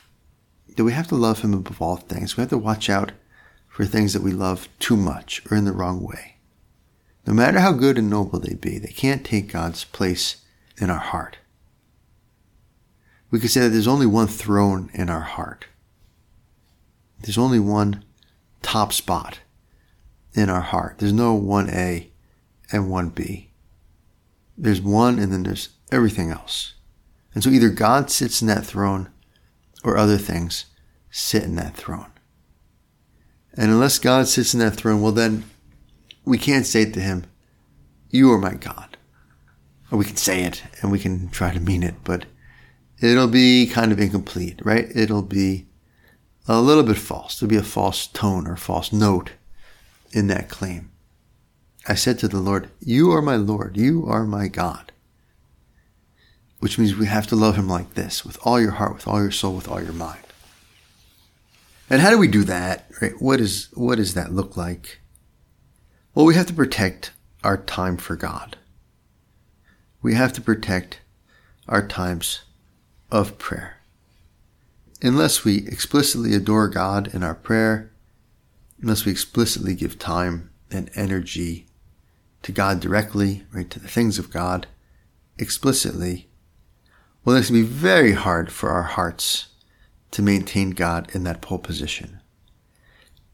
that 0.76 0.84
we 0.84 0.92
have 0.92 1.08
to 1.08 1.16
love 1.16 1.40
Him 1.40 1.54
above 1.54 1.82
all 1.82 1.96
things. 1.96 2.36
We 2.36 2.42
have 2.42 2.50
to 2.50 2.58
watch 2.58 2.88
out 2.88 3.12
for 3.68 3.84
things 3.84 4.12
that 4.12 4.22
we 4.22 4.30
love 4.30 4.68
too 4.78 4.96
much 4.96 5.42
or 5.50 5.56
in 5.56 5.64
the 5.64 5.72
wrong 5.72 6.02
way. 6.02 6.36
No 7.26 7.34
matter 7.34 7.58
how 7.58 7.72
good 7.72 7.98
and 7.98 8.08
noble 8.08 8.38
they 8.38 8.54
be, 8.54 8.78
they 8.78 8.92
can't 8.92 9.24
take 9.24 9.52
God's 9.52 9.84
place 9.84 10.36
in 10.78 10.90
our 10.90 10.98
heart. 10.98 11.38
We 13.30 13.40
could 13.40 13.50
say 13.50 13.62
that 13.62 13.70
there's 13.70 13.88
only 13.88 14.06
one 14.06 14.28
throne 14.28 14.90
in 14.94 15.10
our 15.10 15.22
heart. 15.22 15.66
There's 17.20 17.38
only 17.38 17.58
one 17.58 18.04
top 18.62 18.92
spot 18.92 19.40
in 20.34 20.48
our 20.48 20.60
heart. 20.60 20.98
There's 20.98 21.12
no 21.12 21.38
1A 21.38 22.08
and 22.70 22.84
1B. 22.84 23.46
There's 24.56 24.80
one 24.80 25.18
and 25.18 25.32
then 25.32 25.42
there's 25.42 25.70
everything 25.90 26.30
else. 26.30 26.74
And 27.34 27.42
so 27.42 27.50
either 27.50 27.68
God 27.68 28.10
sits 28.10 28.40
in 28.40 28.48
that 28.48 28.64
throne 28.64 29.10
or 29.84 29.96
other 29.96 30.18
things 30.18 30.66
sit 31.10 31.44
in 31.44 31.56
that 31.56 31.76
throne. 31.76 32.10
And 33.54 33.70
unless 33.70 33.98
God 33.98 34.28
sits 34.28 34.52
in 34.52 34.60
that 34.60 34.74
throne, 34.74 35.00
well, 35.00 35.12
then 35.12 35.44
we 36.24 36.38
can't 36.38 36.66
say 36.66 36.90
to 36.90 37.00
him, 37.00 37.24
You 38.10 38.30
are 38.32 38.38
my 38.38 38.54
God. 38.54 38.96
Or 39.90 39.98
we 39.98 40.04
can 40.04 40.16
say 40.16 40.42
it 40.42 40.62
and 40.82 40.90
we 40.90 40.98
can 40.98 41.28
try 41.28 41.52
to 41.52 41.60
mean 41.60 41.82
it, 41.82 41.94
but 42.04 42.26
it'll 43.00 43.28
be 43.28 43.66
kind 43.66 43.92
of 43.92 44.00
incomplete, 44.00 44.60
right? 44.64 44.88
It'll 44.94 45.22
be 45.22 45.66
a 46.48 46.60
little 46.60 46.82
bit 46.82 46.98
false. 46.98 47.38
There'll 47.38 47.50
be 47.50 47.56
a 47.56 47.62
false 47.62 48.06
tone 48.06 48.46
or 48.46 48.56
false 48.56 48.92
note 48.92 49.32
in 50.12 50.26
that 50.26 50.48
claim. 50.48 50.90
I 51.88 51.94
said 51.94 52.18
to 52.18 52.28
the 52.28 52.40
Lord, 52.40 52.68
You 52.80 53.12
are 53.12 53.22
my 53.22 53.36
Lord. 53.36 53.76
You 53.76 54.06
are 54.06 54.24
my 54.24 54.48
God. 54.48 54.92
Which 56.66 56.78
means 56.78 56.96
we 56.96 57.06
have 57.06 57.28
to 57.28 57.36
love 57.36 57.54
him 57.54 57.68
like 57.68 57.94
this, 57.94 58.24
with 58.24 58.38
all 58.42 58.60
your 58.60 58.72
heart, 58.72 58.94
with 58.94 59.06
all 59.06 59.22
your 59.22 59.30
soul, 59.30 59.54
with 59.54 59.68
all 59.68 59.80
your 59.80 59.92
mind. 59.92 60.24
And 61.88 62.02
how 62.02 62.10
do 62.10 62.18
we 62.18 62.26
do 62.26 62.42
that? 62.42 62.90
Right? 63.00 63.12
What 63.22 63.40
is 63.40 63.68
what 63.74 63.98
does 63.98 64.14
that 64.14 64.32
look 64.32 64.56
like? 64.56 64.98
Well, 66.12 66.26
we 66.26 66.34
have 66.34 66.48
to 66.48 66.52
protect 66.52 67.12
our 67.44 67.56
time 67.56 67.96
for 67.96 68.16
God. 68.16 68.56
We 70.02 70.14
have 70.14 70.32
to 70.32 70.40
protect 70.40 71.02
our 71.68 71.86
times 71.86 72.40
of 73.12 73.38
prayer. 73.38 73.76
Unless 75.00 75.44
we 75.44 75.58
explicitly 75.68 76.34
adore 76.34 76.66
God 76.66 77.14
in 77.14 77.22
our 77.22 77.36
prayer, 77.36 77.92
unless 78.82 79.04
we 79.04 79.12
explicitly 79.12 79.76
give 79.76 80.00
time 80.00 80.50
and 80.72 80.90
energy 80.96 81.68
to 82.42 82.50
God 82.50 82.80
directly, 82.80 83.44
right, 83.52 83.70
to 83.70 83.78
the 83.78 83.86
things 83.86 84.18
of 84.18 84.32
God 84.32 84.66
explicitly, 85.38 86.25
well, 87.26 87.34
it's 87.34 87.50
going 87.50 87.64
to 87.64 87.68
be 87.68 87.74
very 87.74 88.12
hard 88.12 88.52
for 88.52 88.70
our 88.70 88.84
hearts 88.84 89.48
to 90.12 90.22
maintain 90.22 90.70
God 90.70 91.10
in 91.12 91.24
that 91.24 91.40
pole 91.40 91.58
position. 91.58 92.20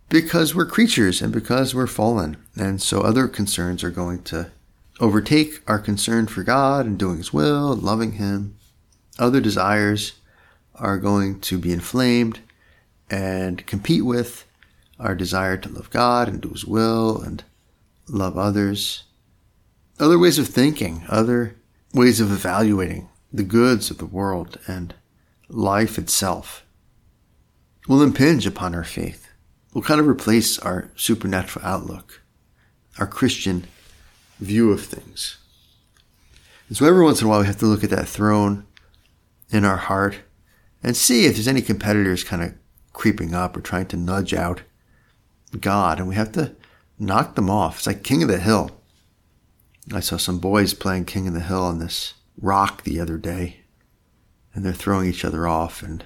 Because 0.09 0.55
we're 0.55 0.65
creatures 0.65 1.21
and 1.21 1.31
because 1.31 1.75
we're 1.75 1.87
fallen. 1.87 2.39
And 2.57 2.81
so 2.81 3.03
other 3.03 3.29
concerns 3.29 3.85
are 3.85 3.91
going 3.91 4.23
to 4.25 4.51
overtake 4.99 5.61
our 5.67 5.79
concern 5.79 6.27
for 6.27 6.43
God 6.43 6.87
and 6.87 6.99
doing 6.99 7.19
His 7.19 7.35
will 7.35 7.71
and 7.71 7.83
loving 7.83 8.13
Him. 8.13 8.57
Other 9.19 9.43
desires 9.43 10.13
are 10.75 10.97
going 10.97 11.41
to 11.41 11.59
be 11.59 11.71
inflamed 11.71 12.41
and 13.11 13.67
compete 13.67 14.07
with 14.07 14.47
our 14.99 15.15
desire 15.15 15.59
to 15.59 15.69
love 15.69 15.91
God 15.91 16.29
and 16.29 16.41
do 16.41 16.49
His 16.49 16.65
will 16.65 17.21
and 17.21 17.45
love 18.09 18.39
others. 18.39 19.05
Other 20.01 20.19
ways 20.19 20.39
of 20.39 20.49
thinking, 20.49 21.05
other 21.11 21.57
ways 21.93 22.21
of 22.21 22.33
evaluating 22.33 23.11
the 23.33 23.43
goods 23.43 23.91
of 23.91 23.99
the 23.99 24.07
world 24.07 24.59
and 24.67 24.95
life 25.49 25.99
itself 25.99 26.65
will 27.89 28.03
impinge 28.03 28.47
upon 28.47 28.75
our 28.75 28.85
faith, 28.85 29.29
will 29.73 29.83
kind 29.83 30.01
of 30.01 30.07
replace 30.07 30.59
our 30.59 30.91
supernatural 30.97 31.65
outlook, 31.65 32.23
our 32.99 33.07
Christian 33.07 33.67
view 34.39 34.71
of 34.71 34.85
things. 34.85 35.39
And 36.69 36.77
so 36.77 36.87
every 36.87 37.05
once 37.05 37.21
in 37.21 37.27
a 37.27 37.31
while 37.31 37.41
we 37.41 37.47
have 37.47 37.59
to 37.59 37.67
look 37.67 37.85
at 37.85 37.91
that 37.91 38.09
throne 38.09 38.67
in 39.51 39.65
our 39.65 39.77
heart 39.77 40.17
and 40.83 40.97
see 40.97 41.27
if 41.27 41.35
there's 41.35 41.49
any 41.49 41.63
competitors 41.63 42.25
kind 42.25 42.43
of 42.43 42.55
creeping 42.93 43.35
up 43.35 43.57
or 43.57 43.61
trying 43.61 43.87
to 43.87 43.97
nudge 43.97 44.35
out 44.35 44.63
God. 45.61 45.99
And 45.99 46.09
we 46.09 46.15
have 46.15 46.33
to 46.33 46.55
knock 46.99 47.35
them 47.35 47.51
off. 47.51 47.79
It's 47.79 47.87
like 47.87 48.03
King 48.03 48.23
of 48.23 48.29
the 48.29 48.39
Hill. 48.39 48.71
I 49.93 50.01
saw 50.01 50.17
some 50.17 50.39
boys 50.39 50.75
playing 50.75 51.05
King 51.05 51.29
of 51.29 51.35
the 51.35 51.41
Hill 51.41 51.63
on 51.63 51.79
this 51.79 52.15
rock 52.43 52.83
the 52.83 53.01
other 53.01 53.17
day, 53.17 53.61
and 54.53 54.65
they're 54.65 54.73
throwing 54.75 55.09
each 55.09 55.25
other 55.25 55.49
off 55.49 55.83
and 55.83 56.05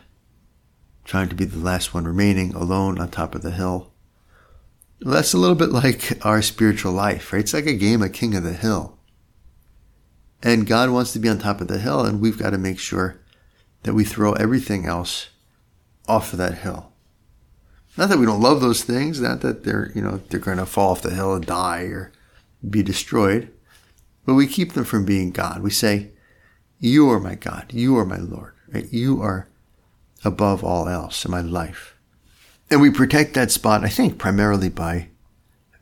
trying 1.05 1.29
to 1.29 1.35
be 1.35 1.45
the 1.45 1.59
last 1.59 1.93
one 1.95 2.05
remaining 2.05 2.55
alone 2.55 3.01
on 3.01 3.09
top 3.09 3.35
of 3.35 3.43
the 3.43 3.51
hill. 3.51 3.93
That's 5.01 5.33
a 5.33 5.39
little 5.39 5.57
bit 5.57 5.71
like 5.71 6.25
our 6.25 6.43
spiritual 6.43 6.93
life, 6.93 7.33
right? 7.33 7.41
It's 7.41 7.55
like 7.55 7.67
a 7.67 7.75
game 7.75 8.03
of 8.03 8.13
King 8.13 8.35
of 8.35 8.45
the 8.45 8.53
Hill. 8.53 8.99
And 10.43 10.67
God 10.67 10.91
wants 10.91 11.13
to 11.13 11.19
be 11.19 11.29
on 11.29 11.39
top 11.39 11.61
of 11.61 11.69
the 11.69 11.79
hill, 11.79 12.05
and 12.05 12.21
we've 12.21 12.39
got 12.39 12.51
to 12.51 12.59
make 12.59 12.79
sure 12.79 13.21
that 13.83 13.95
we 13.95 14.05
throw 14.05 14.33
everything 14.35 14.87
else 14.87 15.29
off 16.07 16.33
of 16.33 16.39
that 16.39 16.59
hill. 16.59 16.93
Not 17.97 18.11
that 18.11 18.19
we 18.19 18.27
don't 18.27 18.43
love 18.43 18.61
those 18.61 18.85
things, 18.85 19.21
not 19.21 19.41
that 19.41 19.65
they're, 19.65 19.91
you 19.95 20.03
know, 20.03 20.21
they're 20.29 20.39
going 20.39 20.59
to 20.59 20.67
fall 20.67 20.91
off 20.93 21.03
the 21.03 21.15
hill 21.15 21.35
and 21.35 21.47
die 21.47 21.83
or 21.85 22.13
be 22.69 22.83
destroyed, 22.83 23.51
but 24.27 24.35
we 24.35 24.47
keep 24.47 24.75
them 24.75 24.85
from 24.85 25.05
being 25.05 25.31
God. 25.31 25.63
We 25.63 25.71
say, 25.71 26.11
You 26.79 27.11
are 27.11 27.21
my 27.21 27.35
God. 27.35 27.73
You 27.73 27.97
are 27.99 28.05
my 28.05 28.19
Lord. 28.19 28.55
Right? 28.69 28.93
You 28.93 29.23
are 29.23 29.49
above 30.25 30.65
all 30.65 30.89
else 30.89 31.25
in 31.25 31.31
my 31.31 31.41
life. 31.41 31.97
And 32.71 32.81
we 32.81 32.91
protect 32.91 33.35
that 33.35 33.51
spot, 33.51 33.85
I 33.85 33.89
think, 33.89 34.19
primarily 34.19 34.69
by 34.69 35.09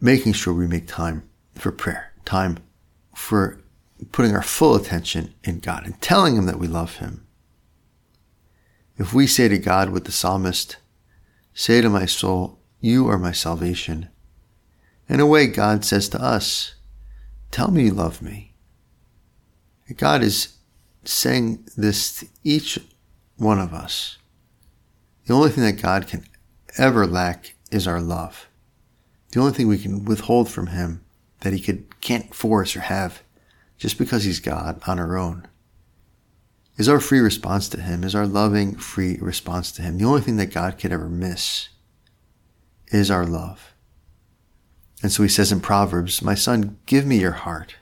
making 0.01 0.35
sure 0.35 0.53
we 0.53 0.67
make 0.67 0.87
time 0.87 1.29
for 1.55 1.73
prayer, 1.73 2.13
time 2.25 2.59
for 3.15 3.61
putting 4.13 4.35
our 4.35 4.43
full 4.43 4.75
attention 4.75 5.35
in 5.45 5.61
God 5.61 5.87
and 5.87 6.01
telling 6.01 6.37
Him 6.37 6.47
that 6.47 6.59
we 6.59 6.67
love 6.67 6.97
Him. 6.97 7.27
If 8.99 9.15
we 9.15 9.27
say 9.27 9.49
to 9.49 9.59
God 9.59 9.91
with 9.91 10.05
the 10.05 10.13
psalmist, 10.13 10.77
Say 11.57 11.81
to 11.81 11.89
my 11.89 12.05
soul, 12.05 12.59
You 12.81 13.09
are 13.09 13.19
my 13.19 13.33
salvation. 13.33 14.09
In 15.09 15.21
a 15.21 15.27
way, 15.27 15.47
God 15.47 15.85
says 15.85 16.09
to 16.11 16.23
us, 16.23 16.75
Tell 17.51 17.71
me 17.71 17.85
you 17.85 17.93
love 17.93 18.21
me. 18.21 18.55
God 19.97 20.23
is 20.23 20.54
saying 21.09 21.69
this 21.77 22.21
to 22.21 22.27
each 22.43 22.79
one 23.37 23.59
of 23.59 23.73
us. 23.73 24.19
The 25.27 25.35
only 25.35 25.51
thing 25.51 25.65
that 25.65 25.83
God 25.83 26.07
can 26.07 26.25
ever 26.77 27.07
lack 27.07 27.55
is 27.71 27.87
our 27.87 28.01
love. 28.01 28.49
The 29.33 29.41
only 29.41 29.53
thing 29.53 29.69
we 29.69 29.79
can 29.79 30.05
withhold 30.05 30.49
from 30.51 30.69
Him 30.69 31.05
that 31.41 31.53
He 31.53 31.61
could, 31.61 32.01
can't 32.01 32.35
force 32.35 32.77
or 32.77 32.81
have 32.81 33.23
just 33.79 33.99
because 33.99 34.25
He's 34.25 34.41
God 34.41 34.81
on 34.87 34.99
our 34.99 35.17
own 35.17 35.49
is 36.77 36.89
our 36.89 37.01
free 37.01 37.21
response 37.21 37.69
to 37.69 37.81
Him, 37.81 38.05
is 38.05 38.15
our 38.15 38.27
loving, 38.27 38.77
free 38.77 39.17
response 39.21 39.71
to 39.73 39.83
Him. 39.83 39.99
The 39.99 40.05
only 40.05 40.21
thing 40.21 40.37
that 40.37 40.53
God 40.53 40.79
could 40.79 40.93
ever 40.93 41.09
miss 41.09 41.69
is 42.89 43.11
our 43.11 43.27
love. 43.27 43.75
And 45.03 45.13
so 45.13 45.23
He 45.23 45.29
says 45.29 45.53
in 45.53 45.61
Proverbs, 45.61 46.23
My 46.23 46.35
son, 46.35 46.79
give 46.87 47.07
me 47.07 47.19
your 47.19 47.33
heart. 47.33 47.77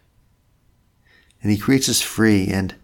And 1.43 1.51
He 1.51 1.59
creates 1.59 1.89
us 1.89 2.01
free 2.01 2.49
and 2.49 2.75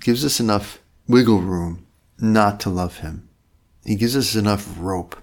gives 0.00 0.24
us 0.24 0.40
enough 0.40 0.80
wiggle 1.06 1.40
room 1.40 1.86
not 2.18 2.60
to 2.60 2.70
love 2.70 2.98
Him. 2.98 3.28
He 3.84 3.94
gives 3.94 4.16
us 4.16 4.34
enough 4.34 4.74
rope 4.78 5.16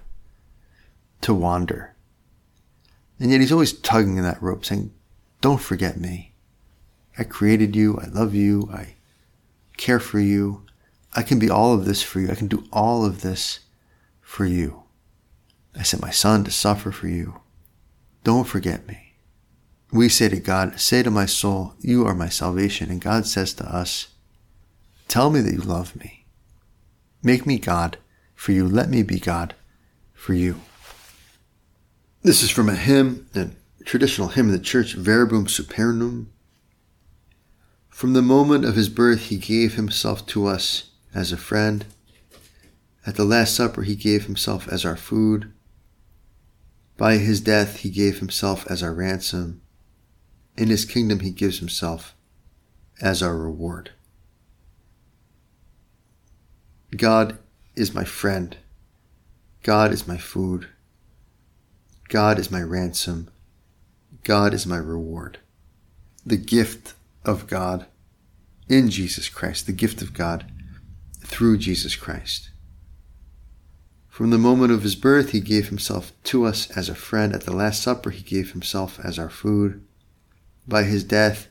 to 1.20 1.34
wander. 1.34 1.94
And 3.18 3.30
yet 3.30 3.40
He's 3.40 3.52
always 3.52 3.72
tugging 3.72 4.16
in 4.16 4.24
that 4.24 4.42
rope, 4.42 4.64
saying, 4.64 4.92
Don't 5.40 5.60
forget 5.60 5.98
me. 5.98 6.34
I 7.18 7.24
created 7.24 7.74
you. 7.74 7.98
I 7.98 8.06
love 8.06 8.34
you. 8.34 8.68
I 8.72 8.96
care 9.76 10.00
for 10.00 10.20
you. 10.20 10.62
I 11.14 11.22
can 11.22 11.38
be 11.38 11.48
all 11.48 11.72
of 11.72 11.84
this 11.84 12.02
for 12.02 12.20
you. 12.20 12.30
I 12.30 12.34
can 12.34 12.48
do 12.48 12.64
all 12.72 13.04
of 13.04 13.22
this 13.22 13.60
for 14.20 14.44
you. 14.44 14.82
I 15.74 15.82
sent 15.82 16.02
my 16.02 16.10
son 16.10 16.44
to 16.44 16.50
suffer 16.50 16.90
for 16.90 17.08
you. 17.08 17.40
Don't 18.24 18.46
forget 18.46 18.86
me. 18.86 19.14
We 19.92 20.08
say 20.08 20.28
to 20.28 20.40
God, 20.40 20.80
say 20.80 21.02
to 21.02 21.10
my 21.10 21.26
soul, 21.26 21.74
you 21.80 22.06
are 22.06 22.14
my 22.14 22.28
salvation. 22.28 22.90
And 22.90 23.00
God 23.00 23.26
says 23.26 23.54
to 23.54 23.64
us, 23.64 24.08
tell 25.08 25.30
me 25.30 25.40
that 25.40 25.52
you 25.52 25.60
love 25.60 25.96
me. 25.96 26.26
Make 27.22 27.46
me 27.46 27.58
God 27.58 27.98
for 28.34 28.52
you. 28.52 28.68
Let 28.68 28.88
me 28.88 29.02
be 29.02 29.18
God 29.18 29.54
for 30.12 30.34
you. 30.34 30.60
This 32.22 32.42
is 32.42 32.50
from 32.50 32.68
a 32.68 32.74
hymn, 32.74 33.28
a 33.34 33.50
traditional 33.84 34.28
hymn 34.28 34.46
of 34.46 34.52
the 34.52 34.58
church, 34.58 34.94
Verbum 34.94 35.46
Supernum, 35.46 36.26
from 37.96 38.12
the 38.12 38.20
moment 38.20 38.66
of 38.66 38.76
his 38.76 38.90
birth, 38.90 39.28
he 39.28 39.38
gave 39.38 39.76
himself 39.76 40.26
to 40.26 40.44
us 40.44 40.90
as 41.14 41.32
a 41.32 41.38
friend. 41.38 41.86
At 43.06 43.14
the 43.14 43.24
Last 43.24 43.54
Supper, 43.54 43.84
he 43.84 43.96
gave 43.96 44.26
himself 44.26 44.68
as 44.68 44.84
our 44.84 44.98
food. 44.98 45.50
By 46.98 47.16
his 47.16 47.40
death, 47.40 47.78
he 47.78 47.88
gave 47.88 48.18
himself 48.18 48.66
as 48.70 48.82
our 48.82 48.92
ransom. 48.92 49.62
In 50.58 50.68
his 50.68 50.84
kingdom, 50.84 51.20
he 51.20 51.30
gives 51.30 51.60
himself 51.60 52.14
as 53.00 53.22
our 53.22 53.34
reward. 53.34 53.92
God 56.96 57.38
is 57.74 57.94
my 57.94 58.04
friend. 58.04 58.56
God 59.62 59.92
is 59.92 60.06
my 60.06 60.16
food. 60.16 60.68
God 62.08 62.38
is 62.38 62.50
my 62.50 62.62
ransom. 62.62 63.28
God 64.22 64.54
is 64.54 64.66
my 64.66 64.78
reward. 64.78 65.38
The 66.24 66.36
gift 66.36 66.94
of 67.24 67.46
God 67.46 67.86
in 68.68 68.88
Jesus 68.88 69.28
Christ, 69.28 69.66
the 69.66 69.72
gift 69.72 70.02
of 70.02 70.14
God 70.14 70.50
through 71.20 71.58
Jesus 71.58 71.96
Christ. 71.96 72.50
From 74.08 74.30
the 74.30 74.38
moment 74.38 74.72
of 74.72 74.82
his 74.82 74.96
birth, 74.96 75.32
he 75.32 75.40
gave 75.40 75.68
himself 75.68 76.12
to 76.24 76.46
us 76.46 76.70
as 76.70 76.88
a 76.88 76.94
friend. 76.94 77.34
At 77.34 77.42
the 77.42 77.54
Last 77.54 77.82
Supper, 77.82 78.10
he 78.10 78.22
gave 78.22 78.52
himself 78.52 78.98
as 79.04 79.18
our 79.18 79.28
food. 79.28 79.84
By 80.66 80.84
his 80.84 81.04
death, 81.04 81.48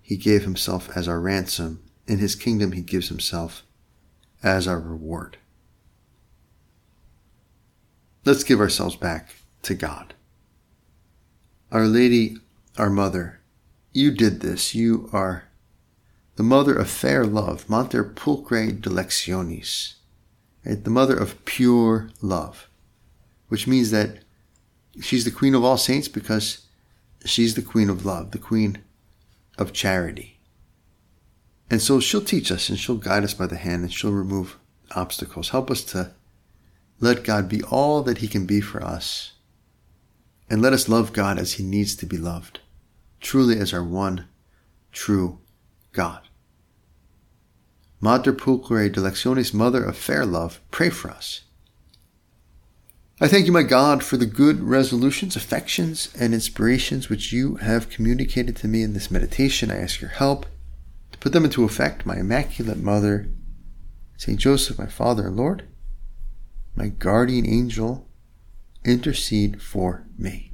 he 0.00 0.16
gave 0.16 0.44
himself 0.44 0.88
as 0.96 1.06
our 1.06 1.20
ransom. 1.20 1.82
In 2.06 2.18
his 2.18 2.34
kingdom, 2.34 2.72
he 2.72 2.80
gives 2.80 3.08
himself 3.08 3.63
as 4.44 4.68
our 4.68 4.78
reward. 4.78 5.38
Let's 8.24 8.44
give 8.44 8.60
ourselves 8.60 8.94
back 8.94 9.34
to 9.62 9.74
God. 9.74 10.14
Our 11.72 11.86
Lady, 11.86 12.36
our 12.78 12.90
Mother, 12.90 13.40
you 13.92 14.10
did 14.10 14.40
this. 14.40 14.74
You 14.74 15.08
are 15.12 15.44
the 16.36 16.42
mother 16.42 16.74
of 16.76 16.90
fair 16.90 17.24
love, 17.24 17.68
Mater 17.68 18.04
Pulchrae 18.04 18.78
Dilectionis, 18.78 19.94
right? 20.64 20.82
the 20.82 20.90
mother 20.90 21.16
of 21.16 21.44
pure 21.44 22.10
love, 22.20 22.68
which 23.48 23.66
means 23.66 23.90
that 23.92 24.18
she's 25.00 25.24
the 25.24 25.30
queen 25.30 25.54
of 25.54 25.64
all 25.64 25.78
saints 25.78 26.08
because 26.08 26.66
she's 27.24 27.54
the 27.54 27.62
queen 27.62 27.88
of 27.88 28.04
love, 28.04 28.32
the 28.32 28.38
queen 28.38 28.78
of 29.56 29.72
charity. 29.72 30.33
And 31.70 31.80
so 31.80 32.00
she'll 32.00 32.20
teach 32.20 32.52
us 32.52 32.68
and 32.68 32.78
she'll 32.78 32.96
guide 32.96 33.24
us 33.24 33.34
by 33.34 33.46
the 33.46 33.56
hand 33.56 33.82
and 33.82 33.92
she'll 33.92 34.12
remove 34.12 34.58
obstacles, 34.94 35.50
help 35.50 35.70
us 35.70 35.82
to 35.84 36.12
let 37.00 37.24
God 37.24 37.48
be 37.48 37.62
all 37.62 38.02
that 38.02 38.18
he 38.18 38.28
can 38.28 38.46
be 38.46 38.60
for 38.60 38.82
us. 38.82 39.32
And 40.48 40.60
let 40.60 40.72
us 40.72 40.88
love 40.88 41.12
God 41.12 41.38
as 41.38 41.54
he 41.54 41.64
needs 41.64 41.96
to 41.96 42.06
be 42.06 42.18
loved, 42.18 42.60
truly 43.20 43.58
as 43.58 43.72
our 43.72 43.82
one 43.82 44.26
true 44.92 45.40
God. 45.92 46.20
Mater 48.00 48.34
Pulchrae 48.34 48.92
Dilectionis, 48.92 49.54
Mother 49.54 49.82
of 49.82 49.96
Fair 49.96 50.26
Love, 50.26 50.60
pray 50.70 50.90
for 50.90 51.10
us. 51.10 51.40
I 53.20 53.28
thank 53.28 53.46
you, 53.46 53.52
my 53.52 53.62
God, 53.62 54.02
for 54.02 54.16
the 54.16 54.26
good 54.26 54.60
resolutions, 54.60 55.36
affections, 55.36 56.12
and 56.18 56.34
inspirations 56.34 57.08
which 57.08 57.32
you 57.32 57.56
have 57.56 57.88
communicated 57.88 58.56
to 58.56 58.68
me 58.68 58.82
in 58.82 58.92
this 58.92 59.10
meditation. 59.10 59.70
I 59.70 59.80
ask 59.80 60.00
your 60.00 60.10
help 60.10 60.46
put 61.24 61.32
them 61.32 61.46
into 61.46 61.64
effect, 61.64 62.04
my 62.04 62.16
Immaculate 62.16 62.76
Mother, 62.76 63.30
Saint 64.18 64.38
Joseph, 64.38 64.78
my 64.78 64.84
Father 64.84 65.30
Lord, 65.30 65.66
my 66.76 66.88
guardian 66.88 67.46
angel, 67.46 68.06
intercede 68.84 69.62
for 69.62 70.06
me. 70.18 70.52